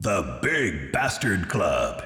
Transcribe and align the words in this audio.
The 0.00 0.22
Big 0.42 0.92
Bastard 0.92 1.48
Club. 1.48 2.02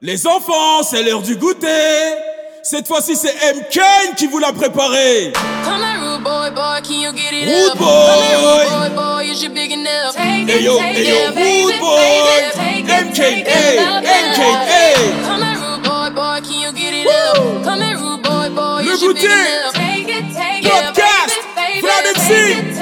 Les 0.00 0.26
enfants, 0.26 0.82
c'est 0.82 1.02
l'heure 1.02 1.22
du 1.22 1.36
goûter. 1.36 2.14
Cette 2.62 2.86
fois-ci, 2.88 3.14
c'est 3.16 3.34
M. 3.50 3.60
Kane 3.70 4.14
qui 4.16 4.26
vous 4.26 4.38
l'a 4.38 4.52
préparé. 4.52 5.32
Come 5.64 5.82
rude 6.00 6.22
boy, 6.24 6.50
boy, 6.54 6.80
can 6.82 6.94
you 6.94 7.12
get 7.12 7.32
it 7.32 7.46
Rude 7.46 7.72
up? 7.72 7.78
boy. 7.78 7.84
Come 7.84 8.22
here, 8.24 8.38
rude 8.38 8.94
boy, 8.94 9.02
boy, 9.02 9.30
is 9.30 9.42
you 9.42 9.50
big 9.50 9.72
enough? 9.72 10.14
Take 10.16 10.48
Hey 10.48 10.64
yo, 10.64 10.78
take 10.78 10.96
hey 10.96 11.08
yo, 11.08 11.28
it, 11.28 11.34
baby, 11.34 11.72
rude 11.72 11.80
boy. 11.80 11.96
take 11.98 12.40
it, 12.40 12.54
take 12.54 12.84
it, 12.84 13.04
MKA, 13.04 13.14
take 13.14 13.46
it, 13.46 13.76
love 13.84 14.04
it, 14.04 14.08
MKA. 14.08 14.48
love 14.48 14.64
it. 14.64 15.24
Come 15.28 15.44
rude 15.60 15.82
boy, 15.84 16.08
boy, 16.16 16.40
can 16.40 16.58
you 16.64 16.72
get 16.72 16.94
it 16.94 17.06
up? 17.06 17.64
Come 17.64 17.80
rude 18.00 18.22
boy, 18.22 18.48
boy, 18.56 18.80
Le 18.88 18.92
is 18.94 19.02
you 19.02 19.12
big 19.12 19.22
goûter. 19.24 19.60
enough? 19.60 19.74
Take 19.74 20.08
it, 20.08 20.24
take 20.32 20.64
it, 20.64 20.72
Podcast. 20.72 21.36
baby, 21.54 21.84
baby, 21.84 22.12
take 22.24 22.56
it, 22.56 22.73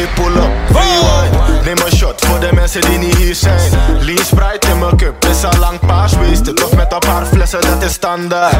DJ 0.00 0.06
pull 0.14 0.36
up, 0.36 0.50
rewind. 0.68 1.64
Neem 1.64 1.76
een 1.86 1.96
shot 1.96 2.24
voor 2.26 2.40
de 2.40 2.48
mensen 2.52 2.80
die 2.80 2.98
niet 2.98 3.16
hier 3.16 3.34
zijn. 3.34 3.70
Lean 3.98 4.24
Sprite 4.24 4.68
in 4.68 4.78
mijn 4.78 4.96
cup, 4.96 5.24
is 5.24 5.44
al 5.44 5.58
lang 5.58 5.78
paars 5.86 6.12
Wasted 6.12 6.64
of 6.64 6.76
met 6.76 6.92
een 6.92 6.98
paar 6.98 7.26
flessen, 7.26 7.60
dat 7.60 7.82
is 7.82 7.92
standaard. 7.92 8.56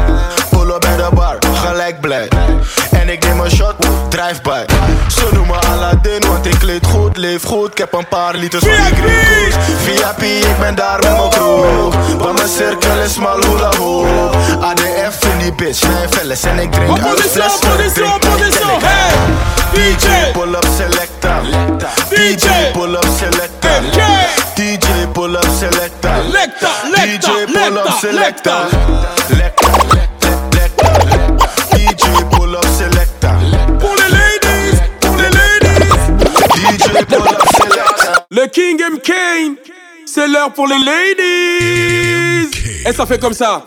Pull 0.51 0.71
up 0.71 0.81
bij 0.81 0.97
de 0.97 1.09
bar, 1.15 1.39
gelijk 1.55 2.01
blij. 2.01 2.29
En 2.91 3.09
ik 3.09 3.25
neem 3.25 3.41
een 3.41 3.51
shot, 3.51 3.75
drive-by 4.09 4.65
Ze 5.09 5.29
noemen 5.33 5.61
Aladdin, 5.61 6.21
want 6.29 6.47
ik 6.47 6.59
kleed 6.59 6.87
goed, 6.87 7.17
leef 7.17 7.43
goed. 7.43 7.71
Ik 7.71 7.79
heb 7.79 7.93
een 7.93 8.09
paar 8.09 8.35
liters 8.35 8.65
van 8.65 8.85
die 8.85 8.95
green 8.95 9.53
VIP, 9.85 10.23
ik 10.23 10.59
ben 10.61 10.75
daar 10.75 10.99
met 10.99 11.11
mijn 11.11 11.31
crew. 11.31 11.93
Want 12.19 12.37
mijn 12.37 12.49
cirkel 12.49 12.99
is 13.05 13.19
mal 13.19 13.41
hula 13.41 13.73
hoop 13.79 14.37
ADF 14.61 15.25
in 15.25 15.39
die 15.39 15.53
bitch, 15.53 15.89
nee 15.89 16.09
velles 16.11 16.43
En 16.43 16.59
ik 16.59 16.73
drink 16.73 16.99
uit 16.99 17.21
fles, 17.21 17.55
ik 17.55 17.65
opposition, 17.65 17.93
drink 17.93 18.15
opposition. 18.15 18.79
drink. 18.79 19.60
DJ. 19.75 20.33
Pull 20.35 20.57
up 20.57 20.65
selector. 20.65 21.43
DJ. 22.11 22.47
DJ 22.51 22.73
pull 22.75 22.97
up 22.97 23.05
selector. 23.05 23.77
DJ 24.57 25.13
pull 25.15 25.37
up 25.37 25.45
selector. 25.45 26.17
DJ 26.95 27.47
pull 27.47 27.79
up 27.79 28.01
selector. 28.01 28.69
DJ 31.73 32.31
pull 32.31 32.57
up 32.57 32.65
selector. 32.65 33.35
Pour 33.79 33.95
les 33.97 34.11
ladies, 34.19 34.81
pour 35.01 35.17
les 35.17 35.31
ladies. 35.31 35.95
DJ 36.57 37.05
pull 37.07 37.29
up 37.29 37.43
selector. 37.57 38.27
Le 38.31 38.47
King 38.49 38.81
M. 38.81 38.99
Kane. 39.01 39.57
C'est 40.13 40.27
l'heure 40.27 40.53
pour 40.53 40.67
les 40.67 40.75
ladies. 40.75 42.51
Et 42.85 42.93
ça 42.93 43.07
fait 43.07 43.21
comme 43.21 43.33
ça. 43.33 43.65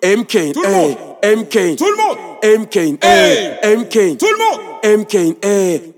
M. 0.00 0.24
Kane, 0.24 0.52
le 0.54 0.64
hey. 0.64 0.64
Eh, 0.64 0.76
monde. 0.76 0.96
M. 1.22 1.46
Kane. 1.48 1.74
Tout 1.76 1.86
le 1.90 1.96
monde. 1.96 2.16
M. 2.42 2.66
Kane. 2.66 2.98
M. 3.02 3.88
Kane. 3.88 4.16
Tout 4.16 4.26
le 4.26 4.38
monde. 4.38 4.60
eh, 4.84 4.88
M. 4.92 5.04
Kane. 5.04 5.34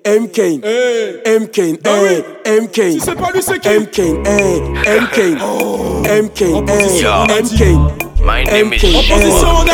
M. 0.05 0.29
Kane. 0.29 0.61
eh. 0.65 1.21
M. 1.27 1.49
Kane, 1.49 1.77
Ben. 1.83 2.23
M. 2.47 2.69
Kane. 2.69 2.93
Si 2.93 3.01
c'est 3.01 3.15
pas 3.15 3.31
lui, 3.35 3.43
c'est 3.43 3.59
qui 3.59 3.69
M. 3.69 3.87
Kane. 3.89 4.27
M. 4.87 5.09
Kane. 5.13 5.39
M. 6.07 6.31
Kane. 6.31 6.67
M. 6.67 7.49
Kane. 7.59 8.14
My 8.25 8.43
name 8.43 8.71
MK, 8.71 8.85
is 8.85 8.95
Opposition, 8.95 9.67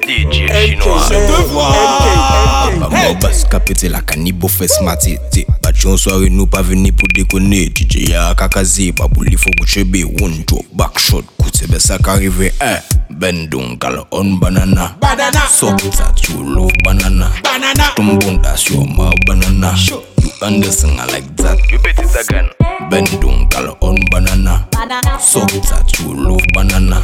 DJ 0.00 0.48
Chinois. 0.48 1.06
Je 1.10 1.14
te 1.14 1.42
vois. 1.52 2.70
Maman 2.78 3.14
basse 3.20 3.44
capete 3.44 3.90
la 3.90 4.00
canibo 4.00 4.48
fesse 4.48 4.80
ma 4.82 4.96
tete. 4.96 5.46
Patron 5.60 5.98
soirée 5.98 6.30
nous 6.30 6.46
pas 6.46 6.62
venu 6.62 6.92
pour 6.92 7.08
déconner. 7.14 7.70
DJ 7.74 8.08
ya 8.08 8.34
kakazi, 8.34 8.92
babou 8.92 9.22
li 9.22 9.36
faut 9.36 9.50
bouchebe. 9.58 10.02
One 10.22 10.44
drop, 10.46 10.64
back 10.72 10.98
shot, 10.98 11.24
koute 11.38 11.66
be 11.68 11.78
ça 11.78 11.98
qu'arrivé. 11.98 12.54
Eh, 12.62 12.78
ben 13.10 13.48
donc 13.48 13.78
gal 13.80 14.00
on 14.12 14.38
banana. 14.38 14.96
Banana. 15.02 15.46
So 15.50 15.76
that 15.76 16.26
you 16.28 16.42
love 16.42 16.72
banana. 16.84 17.30
Banana. 17.42 17.92
Tumbunda 17.96 18.56
sur 18.56 18.86
ma 18.96 19.10
banana. 19.26 19.76
Show. 19.76 20.02
You 20.22 20.30
understand 20.40 20.98
I 21.00 21.06
like 21.12 21.36
that. 21.36 21.58
You 21.70 21.78
bet 21.80 21.98
it 21.98 22.16
again. 22.16 22.48
Ben 22.90 23.04
donc 23.20 23.50
gal 23.50 23.76
on 23.82 23.96
banana. 24.10 24.66
Banana. 24.72 25.18
So 25.20 25.40
that 25.40 25.98
you 26.00 26.14
love 26.14 26.40
banana. 26.54 27.02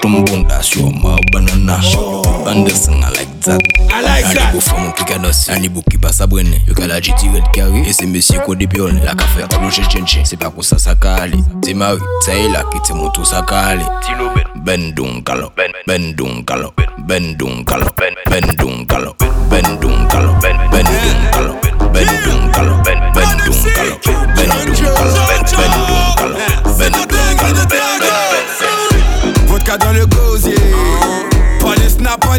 Tumbon 0.00 0.48
das 0.48 0.74
your 0.74 0.90
ma 0.92 1.16
banana. 1.32 1.78
You 1.92 2.22
understand 2.48 3.04
I 3.04 3.10
like 3.10 3.40
that. 3.44 3.60
I 3.92 4.00
like 4.00 4.24
that. 4.34 4.52
li 4.52 4.52
bo 4.52 4.60
fon 4.60 4.92
ki 4.96 5.04
ka 5.04 5.18
dosi 5.18 5.52
An 5.52 5.60
li 5.62 5.68
bo 5.68 5.82
ki 5.82 5.98
pa 5.98 6.12
sa 6.12 6.26
brene 6.26 6.60
Yo 6.66 6.74
ka 6.74 6.86
la 6.86 7.00
jeti 7.00 7.28
red 7.32 7.44
kari 7.52 7.84
E 7.88 7.92
se 7.92 8.06
mesye 8.06 8.40
ko 8.44 8.54
de 8.54 8.66
pione 8.66 9.00
La 9.04 9.14
ka 9.14 9.26
fe 9.34 9.42
aloje 9.44 9.82
chenche 9.92 10.24
Se 10.24 10.36
pa 10.36 10.50
ko 10.50 10.62
sa 10.62 10.78
sa 10.78 10.94
ka 10.94 11.16
ale 11.24 11.36
Te 11.60 11.74
mari, 11.74 12.00
sa 12.24 12.32
la 12.32 12.62
ki 12.70 12.80
te 12.84 12.94
moto 12.94 13.24
sa 13.24 13.42
ka 13.42 13.72
ale 13.72 13.84
Tilo 14.06 14.30
Ben. 14.34 14.48
Ben 14.64 14.94
don 14.94 15.22
kalo 15.22 15.52
Ben. 15.56 15.72
Ben 15.86 16.14
don 16.16 16.44
kalo 16.44 16.72
Ben 17.06 17.36
don 17.36 17.64
kalo 17.64 17.90
Ben 17.96 18.14
Ben 18.28 18.46
don 18.56 18.86
kalo 18.86 19.16
Ben 19.50 19.68
don 19.80 20.08
kalo 20.08 20.32
Ben 20.40 20.56
Ben 20.70 20.88
don 21.00 21.20
kalo 21.32 21.52
Ben 21.92 22.08
don 22.24 22.40
kalo 22.52 22.72
Ben 22.84 23.00
Ben 23.12 23.28
don 23.44 23.60
kalo 23.72 23.92
Ben 24.36 24.48
don 24.54 24.70
kalo 24.76 25.08
Ben 25.16 25.40
Ben 25.56 25.72
don 25.88 26.14
kalo 26.16 26.59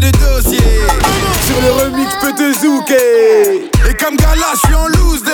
de 0.00 0.10
dossier 0.10 0.58
Sur 1.46 1.60
le 1.60 1.72
remix 1.82 2.14
peut 2.20 2.32
te 2.32 2.52
zouker 2.60 3.70
Et 3.88 3.94
comme 3.94 4.16
Gala, 4.16 4.52
je 4.54 4.66
suis 4.66 4.74
en 4.74 4.86
loose 4.88 5.22
day. 5.22 5.32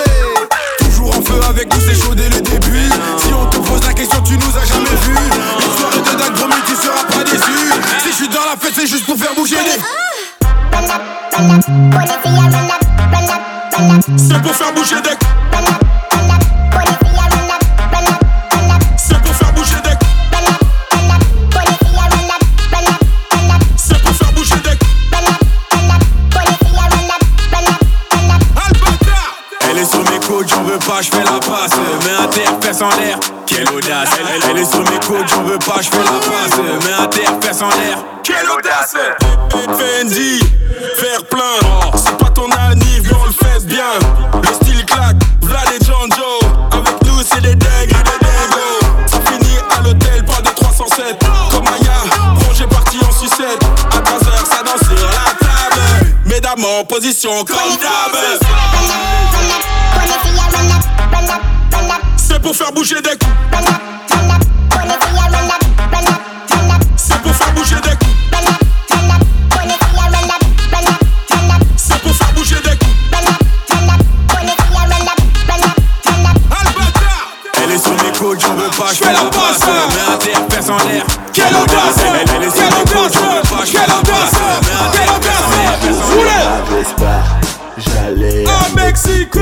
Toujours 0.79 1.09
en 1.09 1.21
feu 1.21 1.39
avec 1.49 1.73
nous, 1.73 1.79
c'est 1.79 1.95
chaud 1.95 2.15
dès 2.15 2.29
le 2.29 2.41
début. 2.41 2.89
Si 3.17 3.33
on 3.33 3.45
te 3.47 3.57
pose 3.57 3.83
la 3.85 3.93
question, 3.93 4.21
tu 4.21 4.33
nous 4.33 4.57
as 4.57 4.65
jamais 4.65 4.95
vu 5.03 5.15
Une 5.59 5.77
soirée 5.77 5.99
de 5.99 6.19
dingue, 6.19 6.33
promis, 6.33 6.53
tu 6.65 6.75
seras 6.75 7.03
pas 7.05 7.23
déçu. 7.23 7.71
Si 8.03 8.09
je 8.09 8.15
suis 8.15 8.27
dans 8.27 8.45
la 8.45 8.57
fête, 8.59 8.73
c'est 8.75 8.87
juste 8.87 9.05
pour 9.05 9.17
faire 9.17 9.33
bouger 9.35 9.57
les 9.63 9.79
C'est 14.17 14.41
pour 14.41 14.55
faire 14.55 14.73
bouger 14.73 15.01
des. 15.01 15.48
Passe 31.69 31.79
Mets 32.05 32.23
un 32.23 32.27
terre, 32.27 32.51
fesse 32.61 32.81
en 32.81 32.89
l'air, 32.99 33.19
quelle 33.45 33.69
audace. 33.69 34.09
Elle, 34.19 34.41
elle- 34.51 34.57
est 34.57 34.65
sur 34.65 34.79
mes 34.79 34.99
côtes, 35.07 35.27
j'en 35.27 35.43
veux 35.43 35.59
pas, 35.59 35.81
je 35.81 35.89
fais 35.89 35.97
la 36.03 36.19
passe. 36.19 36.57
Mets 36.85 37.03
un 37.03 37.07
terre, 37.07 37.31
fesse 37.41 37.61
en 37.61 37.69
l'air. 37.69 37.97
Quelle 38.23 38.49
audace. 38.49 38.95
Fendi, 39.77 40.39
faire 40.97 41.23
plein. 41.29 41.91
C'est 41.95 42.17
pas 42.17 42.29
ton 42.29 42.49
anniv 42.51 43.03
mais 43.03 43.17
on 43.21 43.25
le 43.25 43.31
fait 43.31 43.65
bien. 43.65 43.85
Le 44.41 44.53
style 44.53 44.85
claque, 44.85 45.17
v'là 45.41 45.59
les 45.71 45.85
Janjo 45.85 46.39
Avec 46.71 47.01
nous 47.05 47.19
c'est 47.29 47.41
des 47.41 47.55
dingues 47.55 47.89
et 47.89 48.03
des 48.03 48.19
dingos 48.25 49.07
Ça 49.07 49.17
finit 49.31 49.57
à 49.77 49.81
l'hôtel, 49.81 50.23
pas 50.25 50.41
de 50.41 50.49
307 50.55 51.19
Comme 51.51 51.67
Aya, 51.67 52.45
rongé 52.47 52.65
parti 52.67 52.97
en 53.07 53.11
sucette. 53.11 53.63
À 53.93 53.97
3h 53.99 54.45
ça 54.45 54.63
danse 54.63 54.87
sur 54.87 55.07
la 55.07 55.31
table. 55.39 56.15
Mesdames 56.25 56.63
en 56.63 56.85
position 56.85 57.43
comme 57.45 57.57
d'hab 57.81 58.39
C'est 62.39 62.47
pour 62.47 62.55
faire 62.55 62.71
bouger 62.71 62.95
des 63.01 63.09
coups. 63.09 63.25
C'est 66.95 67.21
pour 67.21 67.35
faire 67.35 67.51
bouger 67.51 67.75
des 67.75 67.89
coups. 67.89 68.05
C'est 71.75 72.01
pour 72.01 72.15
faire 72.15 72.33
bouger 72.33 72.55
des 72.63 72.77
coups. 72.77 72.91
Elle 77.61 77.71
est 77.71 77.77
sur 77.77 77.91
mes 77.91 78.17
côtes, 78.17 78.39
j'en 78.39 78.53
veux 78.55 78.69
pas, 78.69 78.93
je 78.93 79.03
fais 79.03 79.11
la 79.11 79.25
passe. 79.25 79.59
Mets 79.59 80.13
un 80.13 80.17
terre, 80.17 80.73
en 80.73 80.87
l'air. 80.87 81.05
Quelle 81.33 81.55
audace! 81.55 81.95
Quelle 81.97 82.73
audace! 82.73 83.17
Quelle 83.69 83.83
audace! 83.83 84.31
Quelle 84.93 85.09
audace 85.09 85.51
Roulez! 86.09 86.45
Vespa, 86.69 87.15
j'allais 87.77 88.45
À 88.47 88.69
Mexico 88.75 89.41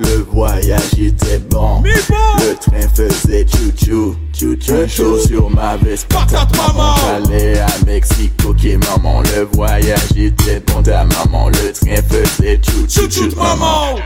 Le 0.00 0.26
voyage 0.32 0.94
était 0.98 1.38
bon. 1.50 1.82
Le 1.82 2.54
train 2.54 2.88
faisait 2.94 3.46
chou-chou 3.46 4.16
Chou-chou 4.32 4.88
chaud 4.88 5.18
sur 5.18 5.50
ma 5.50 5.76
Patate 6.08 6.56
maman 6.56 6.94
J'allais 6.96 7.58
à 7.58 7.66
Mexico, 7.84 8.54
qui 8.54 8.76
maman. 8.78 9.20
Le 9.22 9.46
voyage 9.52 10.12
était 10.16 10.60
bon 10.66 10.82
ta 10.82 11.04
maman. 11.04 11.48
Le 11.48 11.72
train 11.72 12.02
faisait 12.08 12.60
chou-chou 12.88 13.36
maman. 13.36 13.96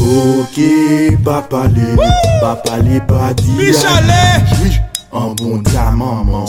Ok, 0.00 0.60
papa 1.24 1.64
les 1.74 1.96
Papa 2.40 2.78
les 2.78 3.00
pas 3.00 3.34
Oui, 3.58 3.74
en 5.10 5.34
bon 5.34 5.62
ta 5.62 5.90
maman. 5.90 6.44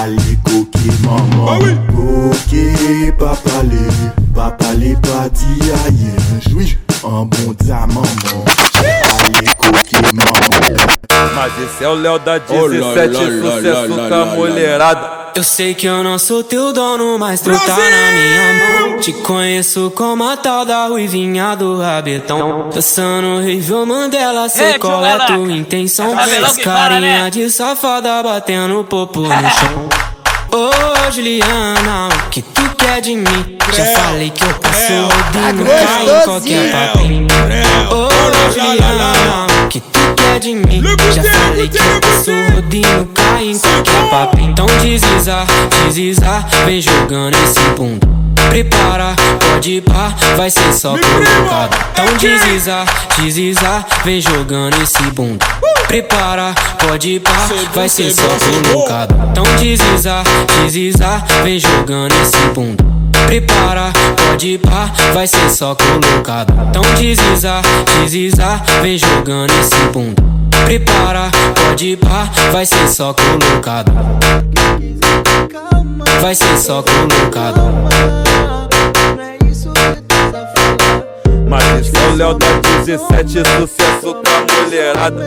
Allez 0.00 0.38
coquille 0.44 0.92
maman. 1.02 1.58
Ok 2.30 3.16
papa 3.18 3.62
les 3.64 4.12
Papa 4.34 4.72
les 4.78 4.94
pas 4.94 5.28
dit 5.28 5.70
aïe. 5.86 6.54
Oui 6.54 6.76
ta 7.00 7.86
maman 7.86 8.02
Allez 9.24 9.54
coquille 9.56 10.12
maman 10.12 11.34
Mas 11.34 11.52
esse 11.62 11.84
é 11.84 11.88
o 11.88 11.94
Léo 11.94 12.18
da 12.18 12.40
Oh, 12.50 12.66
lá, 12.66 12.94
17, 12.94 13.14
lá, 13.14 13.20
lá, 13.20 13.56
sucesso 13.56 14.08
com 14.08 14.14
a 14.14 14.24
mulherada. 14.26 15.20
Eu 15.34 15.44
sei 15.44 15.74
que 15.74 15.86
eu 15.86 16.02
não 16.02 16.18
sou 16.18 16.42
teu 16.42 16.72
dono, 16.72 17.18
mas 17.18 17.40
tu 17.40 17.50
tá 17.50 17.76
na 17.76 18.12
minha 18.12 18.88
mão. 18.88 18.98
Te 18.98 19.12
conheço 19.12 19.92
como 19.94 20.28
a 20.28 20.36
tal 20.36 20.64
da 20.64 20.86
ruivinha 20.86 21.54
do 21.54 21.78
rabetão. 21.78 22.68
Dançando 22.72 23.40
Rivel 23.40 23.86
Mandela, 23.86 24.48
sei 24.48 24.78
qual 24.78 25.04
é 25.04 25.18
tua 25.26 25.52
intenção. 25.52 26.18
As 26.18 26.56
carinha 26.56 27.30
de 27.30 27.48
safada 27.48 28.22
batendo 28.22 28.84
popo 28.84 29.20
no 29.20 29.28
chão. 29.28 29.88
Ô 30.52 31.12
Juliana, 31.12 32.08
o 32.08 32.30
que 32.30 32.42
tu 32.42 32.59
quer 32.80 33.00
de 33.00 33.14
mim? 33.14 33.58
Já 33.72 33.84
falei 33.84 34.30
que 34.30 34.42
eu 34.42 34.54
passo 34.54 34.92
rodinho, 34.92 35.66
cai 35.66 36.02
em 36.02 36.24
qualquer 36.24 36.72
papinho. 36.72 37.26
Ô 37.90 38.52
Juliana, 38.52 39.46
o 39.64 39.68
que 39.68 39.80
de 40.38 40.54
mim? 40.54 40.82
Já 41.12 41.22
falei 41.22 41.68
que 41.68 41.78
eu 41.78 42.00
passo 42.00 42.30
rodinho, 42.54 43.08
cai 43.14 43.44
em 43.44 43.58
qualquer 43.58 44.10
papinho. 44.10 44.50
Então 44.50 44.66
desliza, 44.66 45.46
desliza, 45.86 46.46
vem 46.64 46.80
jogando 46.80 47.34
esse 47.34 47.60
bunda. 47.76 48.08
Prepara, 48.48 49.14
pode 49.38 49.70
ir 49.72 49.82
pá, 49.82 50.14
vai 50.36 50.50
ser 50.50 50.72
só 50.72 50.96
colocado. 50.96 51.76
Então 51.92 52.16
desliza, 52.16 52.84
desliza, 53.16 53.84
vem 54.04 54.20
jogando 54.20 54.82
esse 54.82 55.02
bunda. 55.12 55.46
Prepara, 55.86 56.54
pode 56.78 57.10
ir 57.10 57.20
pá, 57.20 57.48
vai 57.74 57.88
ser 57.88 58.10
só 58.12 58.22
colocado. 58.62 59.14
Então 59.30 59.44
desliza, 59.56 60.22
desliza, 60.62 61.22
vem 61.44 61.58
jogando 61.58 62.12
esse 62.22 62.38
bunda. 62.54 62.99
Prepara, 63.26 63.92
pode 64.16 64.58
pá, 64.58 64.90
vai 65.12 65.26
ser 65.26 65.50
só 65.50 65.74
colocado. 65.74 66.52
Então 66.68 66.82
desliza, 66.94 67.62
desliza, 68.02 68.60
vem 68.82 68.98
jogando 68.98 69.52
esse 69.60 69.76
bunda. 69.92 70.22
Prepara, 70.64 71.30
pode 71.54 71.96
pá, 71.96 72.28
vai 72.52 72.66
ser 72.66 72.88
só 72.88 73.14
colocado. 73.14 73.92
Vai 76.20 76.34
ser 76.34 76.56
só 76.58 76.82
colocado. 76.82 77.60
Mas 81.48 81.64
esse 81.80 81.96
é 81.96 82.08
o 82.08 82.14
Léo 82.14 82.34
da 82.34 82.46
17, 82.84 83.32
sucesso 83.32 84.14
com 84.14 84.22
a 84.30 84.64
mulherada. 84.64 85.26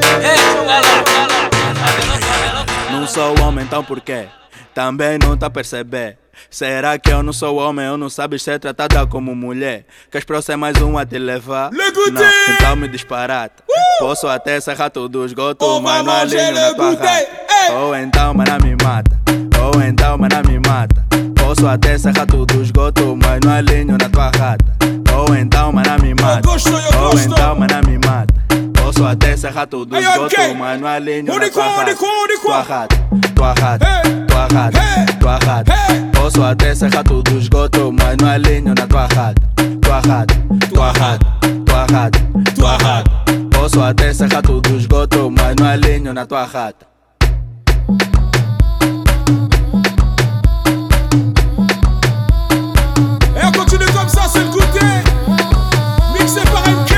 Não 2.91 3.07
sou 3.07 3.39
homem, 3.41 3.65
então 3.65 3.83
por 3.83 3.99
quê? 3.99 4.27
Também 4.73 5.17
não 5.17 5.35
tá 5.35 5.49
perceber. 5.49 6.22
Será 6.49 6.97
que 6.97 7.11
eu 7.11 7.23
não 7.23 7.33
sou 7.33 7.57
homem 7.57 7.89
ou 7.89 7.97
não 7.97 8.09
sabes 8.09 8.41
ser 8.43 8.59
tratada 8.59 9.05
como 9.07 9.35
mulher? 9.35 9.85
Queres 10.11 10.25
pra 10.25 10.41
ser 10.41 10.55
mais 10.55 10.81
um 10.81 10.97
a 10.97 11.05
te 11.05 11.17
levar? 11.17 11.71
Não, 11.71 12.55
então 12.55 12.75
me 12.75 12.87
disparata. 12.87 13.63
Posso 13.99 14.27
até 14.27 14.59
serrar 14.59 14.89
todo 14.89 15.19
o 15.19 15.25
esgoto, 15.25 15.65
Oh, 15.65 15.79
mas 15.79 16.03
não 16.05 16.13
alinho 16.13 16.51
na 16.53 16.73
tua! 16.73 16.97
Ou 17.71 17.95
então, 17.95 18.33
mana 18.33 18.57
me 18.59 18.75
mata. 18.83 19.19
Ou 19.63 19.81
então, 19.81 20.17
mana 20.17 20.41
me 20.47 20.59
mata. 20.59 21.05
Posso 21.35 21.67
até 21.67 21.97
serrar 21.97 22.25
todo 22.25 22.57
o 22.57 22.61
esgoto, 22.61 23.17
mas 23.21 23.39
não 23.43 23.51
alinho 23.53 23.97
na 23.97 24.09
tua 24.09 24.31
rata. 24.37 24.65
Ou 25.15 25.35
então, 25.35 25.71
mana 25.71 25.97
me 25.99 26.13
mata. 26.13 26.41
eu 26.47 27.01
Ou 27.01 27.19
então, 27.19 27.55
mana 27.55 27.81
me 27.87 27.97
mata. 28.05 28.42
Tua 32.43 32.63
rata. 32.63 32.97
Tua 33.35 33.53
rata, 33.53 33.87
tua 34.29 34.47
rata, 34.47 34.83
tua 35.19 35.37
rata, 35.37 35.37
tua 35.37 35.37
rata. 35.37 35.73
Na 38.75 38.87
tua 38.87 39.07
rata. 39.07 39.33
Tua 39.81 40.01
rata, 40.01 40.35
tua 40.73 40.91
rata, 40.93 41.17
tua 41.65 41.87
rata, 41.87 42.19
tua 42.55 42.77
rata. 42.77 43.03
Na 46.13 46.25
tua 46.25 46.45
rata. 46.45 46.85
Et 53.35 53.45
on 53.45 53.51
continue 53.51 53.85
comme 53.93 54.07
ça, 54.09 54.21
c'est 54.31 54.39
le 54.39 54.49
goûter. 54.49 54.85
Mixé 56.19 56.41
par. 56.51 56.63
MK, 56.67 56.92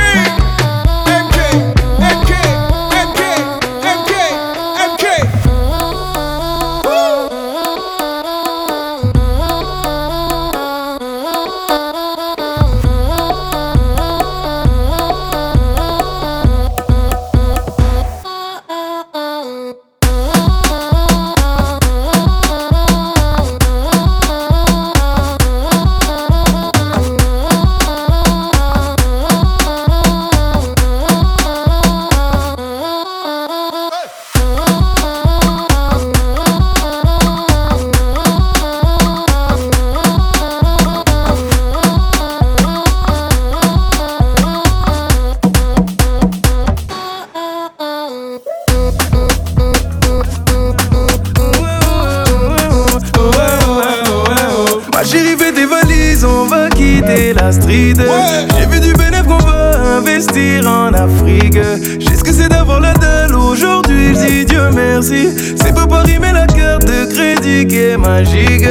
J'ai 57.68 58.66
vu 58.68 58.80
du 58.80 58.94
bénéfice 58.94 59.24
qu'on 59.28 59.38
va 59.38 59.98
investir 59.98 60.68
en 60.68 60.94
Afrique. 60.94 61.58
J'ai 62.00 62.16
ce 62.16 62.24
que 62.24 62.32
c'est 62.32 62.50
d'avoir 62.50 62.80
la 62.80 62.94
dalle 62.94 63.34
aujourd'hui, 63.36 64.14
je 64.14 64.26
dis 64.26 64.46
Dieu 64.46 64.70
merci. 64.74 65.30
C'est 65.56 65.74
pas 65.74 65.88
Paris 65.88 66.18
mais 66.22 66.32
la 66.32 66.46
carte 66.46 66.86
de 66.86 67.12
crédit 67.12 67.66
qui 67.68 67.78
est 67.78 67.98
magique 67.98 68.68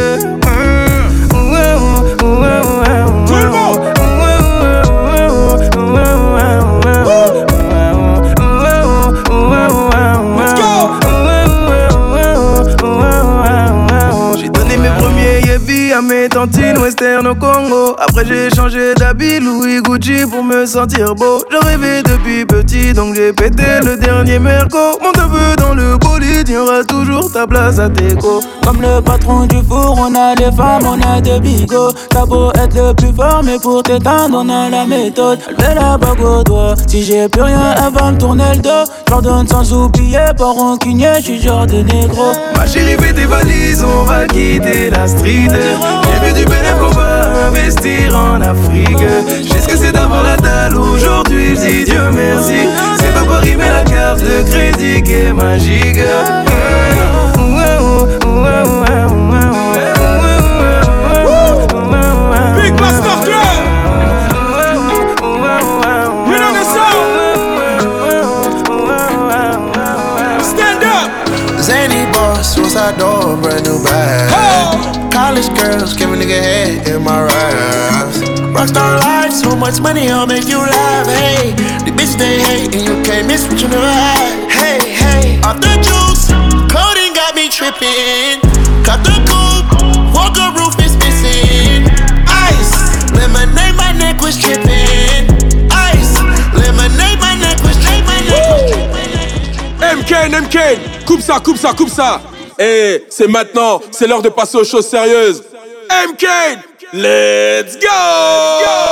au 17.35 17.41
Congo. 17.41 17.97
Après 17.99 18.25
j'ai 18.25 18.51
changé 18.55 18.95
d'habit 18.95 19.41
Louis 19.41 19.81
Gucci 19.83 20.27
pour 20.31 20.43
me 20.43 20.67
sentir 20.67 21.15
beau. 21.15 21.39
Je 21.51 21.57
rêvais 21.67 22.03
depuis 22.03 22.45
petit 22.45 22.93
donc 22.93 23.15
j'ai 23.15 23.33
pété 23.33 23.81
le 23.83 23.97
dernier 23.97 24.39
merco. 24.39 24.99
Mon 25.03 25.13
neveu 25.13 25.57
dans 25.57 25.75
le 25.75 25.97
bolide, 25.97 26.49
y 26.49 26.57
aura 26.57 26.85
toujours 26.85 27.33
ta 27.33 27.47
place 27.47 27.79
à 27.79 27.89
Teco. 27.89 28.41
Comme 28.65 28.81
le 28.81 29.01
patron 29.01 29.47
du 29.47 29.63
four, 29.69 29.97
on 29.99 30.15
a 30.15 30.35
des 30.35 30.55
femmes, 30.57 30.87
on 30.87 31.01
a 31.01 31.21
des 31.21 31.41
bigots. 31.41 31.93
T'as 32.11 32.27
beau 32.27 32.51
être 32.53 32.75
le 32.77 32.95
plus 32.95 33.15
fort, 33.15 33.43
mais 33.45 33.59
pour 33.59 33.83
t'éteindre, 33.83 34.39
on 34.39 34.49
a 34.49 34.69
la 34.69 34.87
méthode. 34.87 35.39
Elle 35.49 35.69
met 35.69 35.75
la 35.75 35.99
bague 35.99 36.21
au 36.21 36.43
doigt. 36.43 36.75
Si 36.87 37.03
j'ai 37.03 37.29
plus 37.29 37.43
rien, 37.43 37.75
elle 37.77 37.93
va 37.93 38.11
me 38.13 38.19
tourner 38.19 38.55
le 38.55 38.61
dos. 38.61 38.91
J'en 39.09 39.21
donne 39.21 39.49
sans 39.49 39.73
oublier, 39.73 40.19
pas 40.37 40.45
rancunier, 40.45 41.13
j'suis 41.21 41.41
genre 41.41 41.67
de 41.67 41.83
négro. 41.83 42.33
Ma 42.57 42.67
chérie 42.67 42.97
fais 42.99 43.13
tes 43.13 43.27
valises, 43.27 43.85
on 43.85 44.05
va 44.05 44.27
quitter 44.27 44.91
la 44.91 45.07
street. 45.07 45.49
J'ai 45.49 46.27
vu 46.27 46.33
du 46.33 46.45
bénéfice 46.45 46.94
investir 47.45 48.17
en 48.17 48.41
Afrique. 48.41 49.05
Je 49.43 49.49
sais 49.49 49.61
ce 49.61 49.69
que 49.69 49.77
c'est 49.77 49.93
d'avoir 49.93 50.23
la 50.23 50.37
dalle 50.37 50.77
aujourd'hui, 50.77 51.57
je 51.57 51.85
Dieu 51.85 52.11
merci. 52.13 52.69
C'est 52.99 53.13
pas 53.13 53.25
pour 53.25 53.35
arriver 53.35 53.69
la 53.69 53.85
carte 53.85 54.21
de 54.21 54.43
crédit 54.51 55.03
qui 55.03 55.13
est 55.13 55.33
magique. 55.33 55.99
Much 79.57 79.81
money, 79.81 80.09
I'll 80.09 80.27
make 80.27 80.49
you 80.49 80.59
laugh. 80.59 81.07
Hey, 81.07 81.53
the 81.85 81.91
bitch 81.91 82.17
they 82.19 82.41
hate, 82.41 82.75
and 82.75 82.83
you 82.83 83.03
can't 83.03 83.27
miss 83.27 83.47
what 83.49 83.61
you 83.61 83.69
never 83.69 83.87
had. 83.87 84.51
Hey, 84.51 84.79
hey, 84.95 85.41
off 85.43 85.61
the 85.61 85.75
juice, 85.83 86.29
clothing 86.71 87.13
got 87.15 87.35
me 87.35 87.49
tripping. 87.49 88.41
Cut 88.85 89.03
the 89.05 89.17
coupe, 89.29 89.71
walker 90.15 90.49
roof 90.59 90.75
is 90.85 90.97
missing. 90.97 91.89
Ice, 92.27 92.73
lemonade, 93.13 93.77
my 93.77 93.93
neck 93.93 94.21
was 94.21 94.37
tripping. 94.37 95.29
Ice, 95.71 96.21
lemonade, 96.53 97.19
my 97.21 97.35
neck 97.41 97.61
was 97.63 97.77
tripping. 97.83 98.05
My 98.07 98.21
neck 98.29 98.45
was 98.51 98.63
tripping. 98.71 99.99
MK, 99.99 100.13
MK, 100.45 101.05
coupe 101.07 101.23
ça, 101.23 101.41
coupe 101.41 101.59
ça, 101.59 101.73
coupe 101.73 101.91
ça. 101.91 102.21
Et 102.59 103.05
c'est 103.11 103.29
maintenant, 103.29 103.81
c'est 103.91 104.07
l'heure 104.07 104.23
de 104.23 104.29
passer 104.29 104.57
aux 104.57 104.65
choses 104.65 104.89
sérieuses. 104.89 105.43
MK, 106.09 106.27
let's 106.93 107.77
go! 107.79 107.89
Eh 107.89 108.65
ouais, 108.65 108.84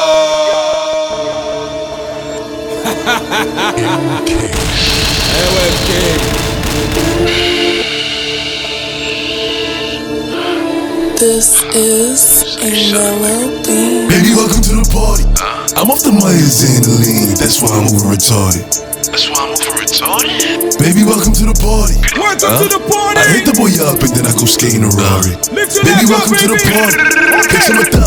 This 11.18 11.62
is 11.74 12.54
a 12.62 12.94
melody. 12.94 14.06
Baby, 14.06 14.30
welcome 14.38 14.62
to 14.62 14.78
the 14.78 14.86
party. 14.94 15.26
I'm 15.74 15.90
off 15.90 16.06
the 16.06 16.12
Myers 16.14 16.62
and 16.62 16.84
the 16.86 16.94
lean, 17.02 17.34
that's 17.34 17.58
why 17.58 17.74
I'm 17.74 17.90
over 17.90 18.06
retarded. 18.14 18.70
That's 19.10 19.26
why 19.26 19.42
I'm 19.42 19.50
over 19.50 19.82
retarded. 19.82 20.78
Baby, 20.78 21.02
welcome 21.02 21.34
to 21.34 21.44
the 21.50 21.58
party. 21.58 21.98
Welcome 22.14 22.54
to 22.54 22.68
the 22.70 22.82
party. 22.86 23.18
I 23.18 23.26
hit 23.34 23.50
the 23.50 23.54
boy 23.58 23.74
up 23.82 23.98
and 23.98 24.14
then 24.14 24.30
I 24.30 24.32
go 24.38 24.46
skating 24.46 24.86
a 24.86 24.90
Rari. 24.94 25.34
Baby, 25.50 25.74
legs 25.90 26.06
up, 26.06 26.22
welcome 26.22 26.38
to 26.38 26.48
the 26.54 26.58
baby. 26.62 26.70
party. 26.70 27.02
Picture 27.50 27.82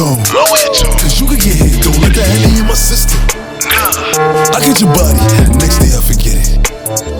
tone. 0.00 0.16
Lower 0.32 0.56
your 0.56 0.72
tone. 0.72 0.96
Cause 0.96 1.20
you 1.20 1.26
could 1.28 1.40
get 1.40 1.56
hit. 1.60 1.84
Don't 1.84 2.00
let 2.00 2.16
that 2.16 2.24
handy 2.24 2.60
in 2.60 2.66
my 2.66 2.72
system. 2.72 3.20
I 4.56 4.58
get 4.64 4.80
your 4.80 4.88
body. 4.96 5.20
Next 5.60 5.76
day 5.76 5.92
I 5.92 6.00
forget 6.00 6.40
it. 6.40 6.48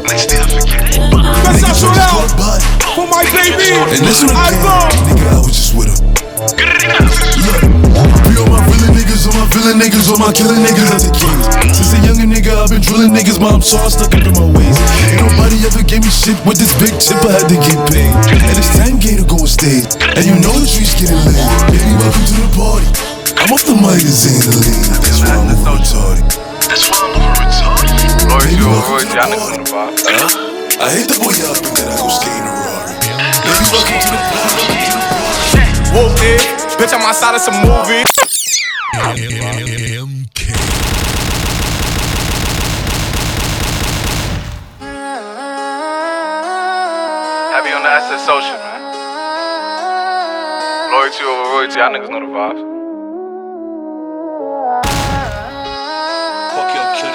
Next 0.08 0.32
day 0.32 0.40
I 0.40 0.48
forget 0.48 0.88
it. 0.88 1.12
That's 1.44 1.60
not 1.60 1.76
so 1.76 1.92
Nigga, 1.92 2.32
body. 2.40 2.64
For 2.96 3.04
my 3.04 3.24
baby. 3.36 3.76
And 3.76 4.00
listen 4.00 4.32
again, 4.32 4.64
Album. 4.64 4.79
Niggas, 9.80 10.12
all 10.12 10.20
my 10.20 10.28
killing 10.36 10.60
niggas 10.60 10.92
as 10.92 11.08
a 11.08 11.12
kid. 11.16 11.32
Since 11.72 11.96
a 11.96 11.98
younger 12.04 12.28
nigga, 12.28 12.52
I've 12.52 12.68
been 12.68 12.84
drilling 12.84 13.16
niggas, 13.16 13.40
mom 13.40 13.64
saw 13.64 13.80
I 13.80 13.88
stuck 13.88 14.12
up 14.12 14.20
in 14.28 14.36
my 14.36 14.44
ways. 14.52 14.76
Ain't 15.08 15.24
nobody 15.24 15.56
ever 15.64 15.80
gave 15.80 16.04
me 16.04 16.12
shit 16.12 16.36
with 16.44 16.60
this 16.60 16.76
big 16.76 16.92
tip, 17.00 17.16
I 17.24 17.40
had 17.40 17.48
to 17.48 17.56
get 17.56 17.80
paid. 17.88 18.12
And 18.28 18.56
it's 18.60 18.68
10K 18.76 19.16
to 19.16 19.24
go 19.24 19.40
on 19.40 19.48
stage, 19.48 19.88
and 20.04 20.24
you 20.28 20.36
know 20.44 20.52
the 20.60 20.68
streets 20.68 20.92
getting 21.00 21.16
laid. 21.24 21.40
Baby, 21.72 21.96
welcome 21.96 22.24
to 22.28 22.36
the 22.44 22.50
party. 22.52 22.88
I'm 23.40 23.48
off 23.56 23.64
the 23.64 23.72
mic 23.72 24.04
and 24.04 24.12
saying 24.12 24.44
the 24.44 24.52
lean, 24.52 24.84
that's 25.00 25.24
why 25.24 25.32
I'm 25.32 25.48
over 25.48 25.80
retarded. 25.80 26.28
That's 26.68 26.84
why 26.92 27.00
I'm 27.00 27.16
over 27.16 27.40
retarded. 27.40 27.96
Baby, 28.28 28.64
welcome 28.68 29.00
to 29.00 29.16
the 29.16 29.64
party. 29.64 30.04
Huh? 30.12 30.84
I 30.84 30.88
hit 30.92 31.08
the 31.08 31.16
boy 31.24 31.32
up 31.48 31.56
and 31.56 31.72
then 31.72 31.88
I 31.88 31.96
go 31.96 32.08
skating 32.12 32.44
a 32.44 32.52
Rari. 32.52 33.00
Baby, 33.48 33.64
welcome 33.72 33.96
to 33.96 34.08
the 34.12 34.20
party. 34.28 34.76
Whooped 35.96 36.20
it. 36.20 36.40
Bitch, 36.76 36.92
I'm 36.92 37.00
outside 37.00 37.34
of 37.34 37.40
some 37.40 37.56
movie. 37.64 38.04
Heavy 39.00 39.24
on 47.72 47.82
the 47.82 47.90
SS 47.96 48.26
social, 48.26 48.58
man. 48.60 48.80
Loyalty 50.92 51.24
over 51.24 51.48
royalty, 51.48 51.78
y'all 51.78 51.90
niggas 51.90 52.10
know 52.10 52.20
the 52.20 52.26
vibes. 52.26 52.60
Fuck 56.52 56.70
your 56.76 56.88
kill 57.00 57.14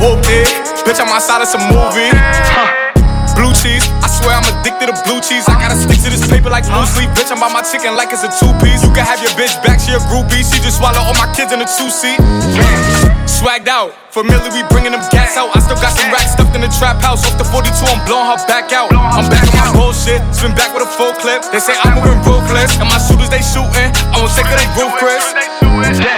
Whooped 0.00 0.28
it. 0.30 0.46
Bitch, 0.86 1.00
I'm 1.00 1.08
outside 1.08 1.42
of 1.42 1.48
some 1.48 1.62
movie. 1.62 2.10
Huh. 2.54 2.70
Blue 3.34 3.52
cheese, 3.52 3.88
I 4.00 4.06
swear 4.26 4.42
I'm 4.42 4.50
addicted 4.58 4.90
to 4.90 4.98
blue 5.06 5.22
cheese. 5.22 5.46
I 5.46 5.54
gotta 5.54 5.78
stick 5.78 6.02
to 6.02 6.10
this 6.10 6.26
paper 6.26 6.50
like 6.50 6.66
blue 6.66 6.82
sleep. 6.90 7.14
Bitch, 7.14 7.30
I'm 7.30 7.38
by 7.38 7.46
my 7.46 7.62
chicken 7.62 7.94
like 7.94 8.10
it's 8.10 8.26
a 8.26 8.30
two 8.34 8.50
piece. 8.58 8.82
You 8.82 8.90
can 8.90 9.06
have 9.06 9.22
your 9.22 9.30
bitch 9.38 9.54
back, 9.62 9.78
she 9.78 9.94
a 9.94 10.02
groupie. 10.10 10.42
She 10.42 10.58
just 10.58 10.82
swallow 10.82 10.98
all 10.98 11.14
my 11.14 11.30
kids 11.30 11.54
in 11.54 11.62
a 11.62 11.68
two 11.78 11.86
seat. 11.86 12.18
Swagged 13.30 13.70
out, 13.70 13.94
familiar, 14.10 14.50
we 14.50 14.66
bringing 14.66 14.90
them 14.90 15.04
gas 15.14 15.38
out. 15.38 15.54
I 15.54 15.62
still 15.62 15.78
got 15.78 15.94
some 15.94 16.10
racks 16.10 16.34
stuffed 16.34 16.58
in 16.58 16.66
the 16.66 16.72
trap 16.74 16.98
house. 16.98 17.22
Off 17.22 17.38
the 17.38 17.46
42, 17.46 17.70
I'm 17.86 18.02
blowing 18.02 18.26
her 18.26 18.40
back 18.50 18.74
out. 18.74 18.90
I'm 18.90 19.30
back 19.30 19.46
on 19.46 19.54
my 19.62 19.70
bullshit, 19.78 20.18
spin 20.34 20.50
back 20.58 20.74
with 20.74 20.82
a 20.82 20.90
full 20.90 21.14
clip. 21.22 21.46
They 21.54 21.62
say 21.62 21.78
I'm 21.86 21.94
moving 21.94 22.18
ruthless, 22.26 22.74
and 22.82 22.90
my 22.90 22.98
shooters 22.98 23.30
they 23.30 23.44
shooting. 23.46 23.94
I 24.10 24.18
won't 24.18 24.34
take 24.34 24.50
of 24.50 24.58
they 24.58 24.66
roof, 24.74 24.90
Chris. 24.98 25.22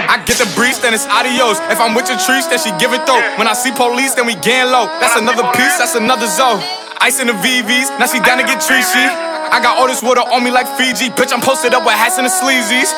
I 0.09 0.17
get 0.25 0.41
the 0.41 0.49
breeze, 0.57 0.81
then 0.81 0.97
it's 0.97 1.05
adios. 1.05 1.61
If 1.69 1.77
I'm 1.77 1.93
with 1.93 2.09
your 2.09 2.17
trees, 2.17 2.49
then 2.49 2.57
she 2.57 2.73
give 2.81 2.95
it 2.95 3.05
though. 3.05 3.21
When 3.37 3.45
I 3.45 3.53
see 3.53 3.69
police, 3.69 4.17
then 4.17 4.25
we 4.25 4.33
gang 4.39 4.71
low. 4.73 4.89
That's 4.97 5.19
another 5.19 5.45
piece, 5.53 5.77
that's 5.77 5.93
another 5.93 6.25
zone. 6.25 6.88
Ice 7.01 7.19
in 7.19 7.27
the 7.27 7.33
VVs, 7.33 7.97
now 7.97 8.07
she 8.07 8.19
down 8.19 8.37
to 8.39 8.43
get 8.43 8.59
treachy. 8.59 9.07
I 9.49 9.59
got 9.63 9.79
all 9.79 9.87
this 9.87 10.03
water 10.03 10.19
on 10.19 10.43
me 10.43 10.51
like 10.51 10.67
Fiji. 10.77 11.09
Bitch, 11.09 11.31
I'm 11.31 11.39
posted 11.39 11.73
up 11.73 11.85
with 11.85 11.95
hats 11.95 12.17
and 12.19 12.27
the 12.27 12.29
sleazies. 12.29 12.91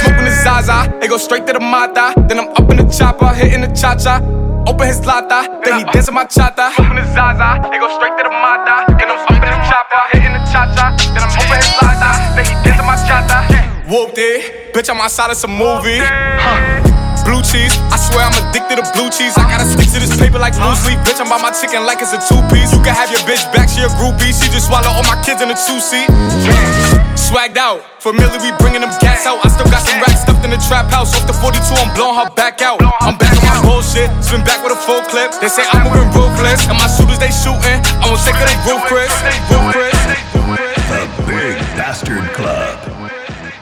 Smoking 0.00 0.24
the 0.24 0.30
Zaza, 0.30 0.86
it 1.02 1.08
go 1.08 1.18
straight 1.18 1.44
to 1.48 1.52
the 1.52 1.60
Mata. 1.60 2.14
Then 2.28 2.38
I'm 2.38 2.48
up 2.54 2.70
in 2.70 2.78
the 2.78 2.86
chopper, 2.86 3.34
hitting 3.34 3.60
the 3.60 3.68
cha 3.74 3.96
cha. 3.96 4.22
Open 4.70 4.86
his 4.86 5.04
lata, 5.04 5.60
then 5.64 5.78
he 5.78 5.84
dancing 5.92 6.14
my 6.14 6.24
chata. 6.24 6.72
Smoking 6.78 6.94
the 6.94 7.04
Zaza, 7.12 7.58
it 7.74 7.78
go 7.82 7.90
straight 7.98 8.16
to 8.16 8.22
the 8.22 8.30
Mata. 8.30 8.86
Then 8.96 9.10
I'm 9.10 9.18
up 9.18 9.34
in 9.34 9.50
the 9.50 9.60
chopper, 9.66 10.02
hitting 10.14 10.32
the 10.32 10.40
cha 10.48 10.70
cha. 10.70 10.94
Then 11.12 11.26
I'm 11.26 11.34
open 11.34 11.58
his 11.58 11.74
lata, 11.82 12.10
then 12.38 12.44
he 12.46 12.54
dancing 12.62 12.86
my 12.86 12.96
chata. 13.02 13.38
Whooped 13.90 14.16
it, 14.16 14.72
bitch, 14.72 14.88
I'm 14.88 15.00
outside 15.02 15.30
of 15.30 15.36
some 15.36 15.58
movie. 15.58 15.98
Blue 17.24 17.40
cheese, 17.40 17.72
I 17.88 17.96
swear 17.96 18.28
I'm 18.28 18.36
addicted 18.36 18.76
to 18.80 18.86
blue 18.92 19.08
cheese. 19.08 19.32
I 19.40 19.48
gotta 19.48 19.64
stick 19.64 19.88
to 19.96 20.00
this 20.00 20.12
paper 20.16 20.38
like 20.38 20.52
blue 20.54 20.76
sleep. 20.76 21.00
Bitch, 21.08 21.20
I'm 21.20 21.28
by 21.28 21.40
my 21.40 21.52
chicken 21.56 21.88
like 21.88 22.04
it's 22.04 22.12
a 22.12 22.20
two 22.20 22.40
piece. 22.52 22.68
You 22.72 22.80
can 22.84 22.92
have 22.92 23.08
your 23.08 23.24
bitch 23.24 23.42
back, 23.50 23.72
she 23.72 23.80
a 23.80 23.90
groupie. 23.96 24.32
She 24.32 24.52
just 24.52 24.68
swallow 24.68 24.92
all 24.92 25.06
my 25.08 25.16
kids 25.24 25.40
in 25.40 25.48
a 25.48 25.56
two 25.56 25.80
seat. 25.80 26.08
Swagged 27.16 27.56
out, 27.56 27.80
familiar, 27.98 28.36
we 28.44 28.52
bringing 28.60 28.84
them 28.84 28.92
gas 29.00 29.24
out. 29.24 29.40
I 29.40 29.48
still 29.48 29.66
got 29.72 29.80
some 29.82 29.96
racks 30.04 30.22
stuffed 30.22 30.44
in 30.44 30.52
the 30.52 30.60
trap 30.68 30.92
house. 30.92 31.16
Off 31.16 31.24
the 31.24 31.32
42, 31.32 31.56
I'm 31.80 31.90
blowing 31.96 32.20
her 32.20 32.28
back 32.36 32.60
out. 32.60 32.78
I'm 33.00 33.16
back 33.16 33.32
on 33.40 33.48
my 33.48 33.58
bullshit, 33.64 34.12
spin 34.20 34.44
back 34.44 34.60
with 34.60 34.76
a 34.76 34.80
full 34.84 35.00
clip. 35.08 35.32
They 35.40 35.48
say 35.48 35.64
I'm 35.72 35.88
moving 35.88 36.12
ruthless, 36.12 36.68
and 36.68 36.76
my 36.76 36.88
shooters 36.92 37.18
they 37.18 37.32
shooting. 37.32 37.80
I 38.04 38.12
won't 38.12 38.20
take 38.20 38.36
of 38.36 38.44
they 38.44 38.58
roof, 38.68 38.84
Chris. 38.84 39.08
Roof, 39.48 39.72
Chris. 39.72 39.96
The 40.92 41.08
Big 41.24 41.56
Bastard 41.72 42.28
Club. 42.36 42.76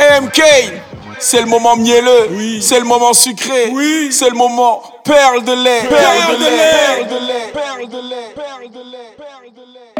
MK, 0.03 0.83
c'est 1.23 1.41
le 1.41 1.47
moment 1.47 1.77
mielleux, 1.77 2.29
c'est 2.61 2.81
le 2.81 2.85
moment 2.85 3.13
sucré, 3.13 3.73
c'est 4.11 4.29
le 4.29 4.35
moment 4.37 4.83
perle 5.05 5.45
de 5.45 5.53
lait, 5.53 5.83
perle 5.89 6.39
de 6.39 6.45
lait, 6.45 6.59
perle 6.83 7.07
de 7.09 7.15
lait, 7.27 7.53
perle 7.53 7.89
de 7.89 7.97
lait, 8.09 8.33
perle 8.35 8.69
de 8.71 8.83
lait, 8.91 9.15
perle 9.17 9.51
de 9.57 9.63
lait. 9.73 9.93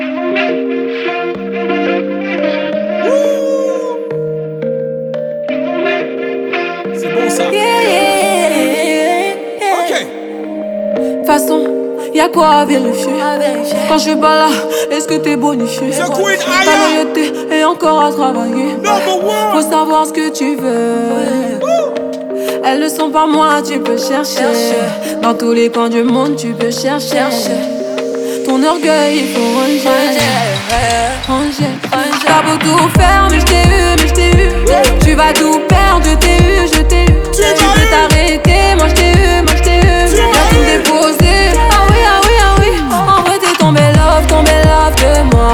C'est 6.99 7.13
bon 7.15 7.31
ça. 7.31 7.45
De 10.99 11.17
toute 11.19 11.27
façon, 11.27 11.61
y'a 12.13 12.29
quoi 12.29 12.49
à 12.49 12.65
vérifier 12.65 13.13
Quand 13.89 13.99
je 13.99 14.03
suis 14.03 14.17
pas 14.17 14.37
là, 14.37 14.49
est-ce 14.91 15.07
que 15.07 15.15
t'es 15.15 15.37
bonifié 15.37 15.91
Ta 15.91 16.07
loyauté 16.07 16.41
est 17.11 17.12
encore 17.73 18.03
à 18.05 18.13
travailler. 18.13 18.77
Faut 19.53 19.63
savoir 19.63 20.07
ce 20.07 20.13
que 20.13 20.31
tu 20.31 20.57
veux. 20.57 21.61
Elles 22.65 22.81
ne 22.81 22.89
sont 22.89 23.11
pas 23.11 23.27
moi, 23.27 23.61
tu 23.67 23.79
peux 23.81 23.99
chercher. 23.99 24.45
Dans 25.23 25.35
tous 25.35 25.53
les 25.53 25.71
coins 25.71 25.89
du 25.89 26.03
monde, 26.03 26.37
tu 26.37 26.49
peux 26.49 26.71
chercher. 26.71 27.25
Ton 28.47 28.63
orgueil, 28.63 29.25
il 29.25 29.29
faut 29.35 29.59
ranger. 29.59 29.89
T'as 32.27 32.43
beau 32.43 32.57
tout 32.61 32.89
faire, 32.99 33.29
mais 33.31 33.41
je 33.41 33.45
t'ai 33.47 33.63
eu, 33.63 33.97
mais 33.99 34.09
je 34.09 34.15
t'ai 34.15 34.31
eu. 34.31 34.51
Tu 35.05 35.15
vas 35.15 35.33
tout 35.33 35.61
perdre, 35.69 36.05
je 36.05 36.15
t'ai 36.17 36.37
eu, 36.37 36.67
je 36.73 36.83
t'ai 36.83 37.03
eu. 37.05 37.23
Tu 37.33 37.43
peux 37.43 37.87
t'arrêter, 37.91 38.75
moi 38.77 38.89
je 38.89 38.95
t'ai 38.95 39.13
eu, 39.13 39.43
moi 39.43 39.55
je 39.57 39.63
t'ai 39.63 39.79
eu. 39.79 40.07
Viens 40.15 40.47
tout 40.51 40.65
déposer. 40.65 41.41
Ah 41.71 41.87
oui, 41.89 42.01
ah 42.07 42.21
oui, 42.25 42.35
ah 42.41 42.55
oui. 42.61 42.73
En 42.91 43.23
vrai, 43.23 43.39
t'es 43.39 43.55
tombé 43.59 43.81
love, 43.81 44.27
tombé 44.29 44.57
love 44.65 44.97
de 44.97 45.13
moi. 45.35 45.53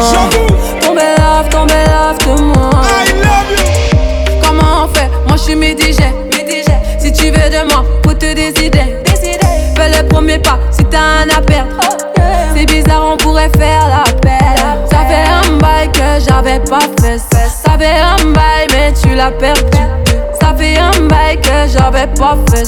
J'avoue. 0.00 0.46
Tomber 0.80 1.14
love, 1.18 1.48
tomber 1.50 1.84
love 1.86 2.18
de 2.18 2.42
moi. 2.42 2.70
I 2.82 3.12
love 3.22 3.50
you. 3.58 4.40
Comment 4.42 4.84
on 4.84 4.88
fait? 4.94 5.10
Moi 5.26 5.36
je 5.36 5.42
suis 5.42 5.56
midigé. 5.56 6.08
midigé. 6.32 6.72
Si 6.98 7.12
tu 7.12 7.26
veux 7.26 7.50
de 7.50 7.70
moi, 7.70 7.84
faut 8.04 8.14
te 8.14 8.32
décider. 8.32 9.02
décider. 9.04 9.38
Fais 9.76 9.90
le 9.90 10.08
premier 10.08 10.38
pas 10.38 10.58
si 10.70 10.84
t'as 10.84 10.98
un 10.98 11.28
à 11.28 11.40
perdre. 11.42 11.72
Oh, 11.82 11.96
yeah. 12.16 12.24
C'est 12.54 12.66
bizarre, 12.66 13.10
on 13.12 13.16
pourrait 13.18 13.50
faire 13.58 13.88
la 13.88 14.10
paix. 14.20 14.38
Ça 14.90 14.98
fait 15.06 15.26
un 15.28 15.58
bail 15.58 15.90
que 15.92 16.24
j'avais 16.26 16.60
pas 16.60 16.80
fait. 17.00 17.18
Ça 17.18 17.76
fait 17.78 18.00
un 18.00 18.24
bail, 18.32 18.66
mais 18.72 18.92
tu 18.92 19.14
l'as 19.14 19.30
perdu. 19.32 19.60
Ça 20.40 20.54
fait 20.56 20.78
un 20.78 21.06
bail 21.08 21.38
que 21.40 21.68
j'avais 21.72 22.06
pas 22.06 22.36
fait. 22.50 22.64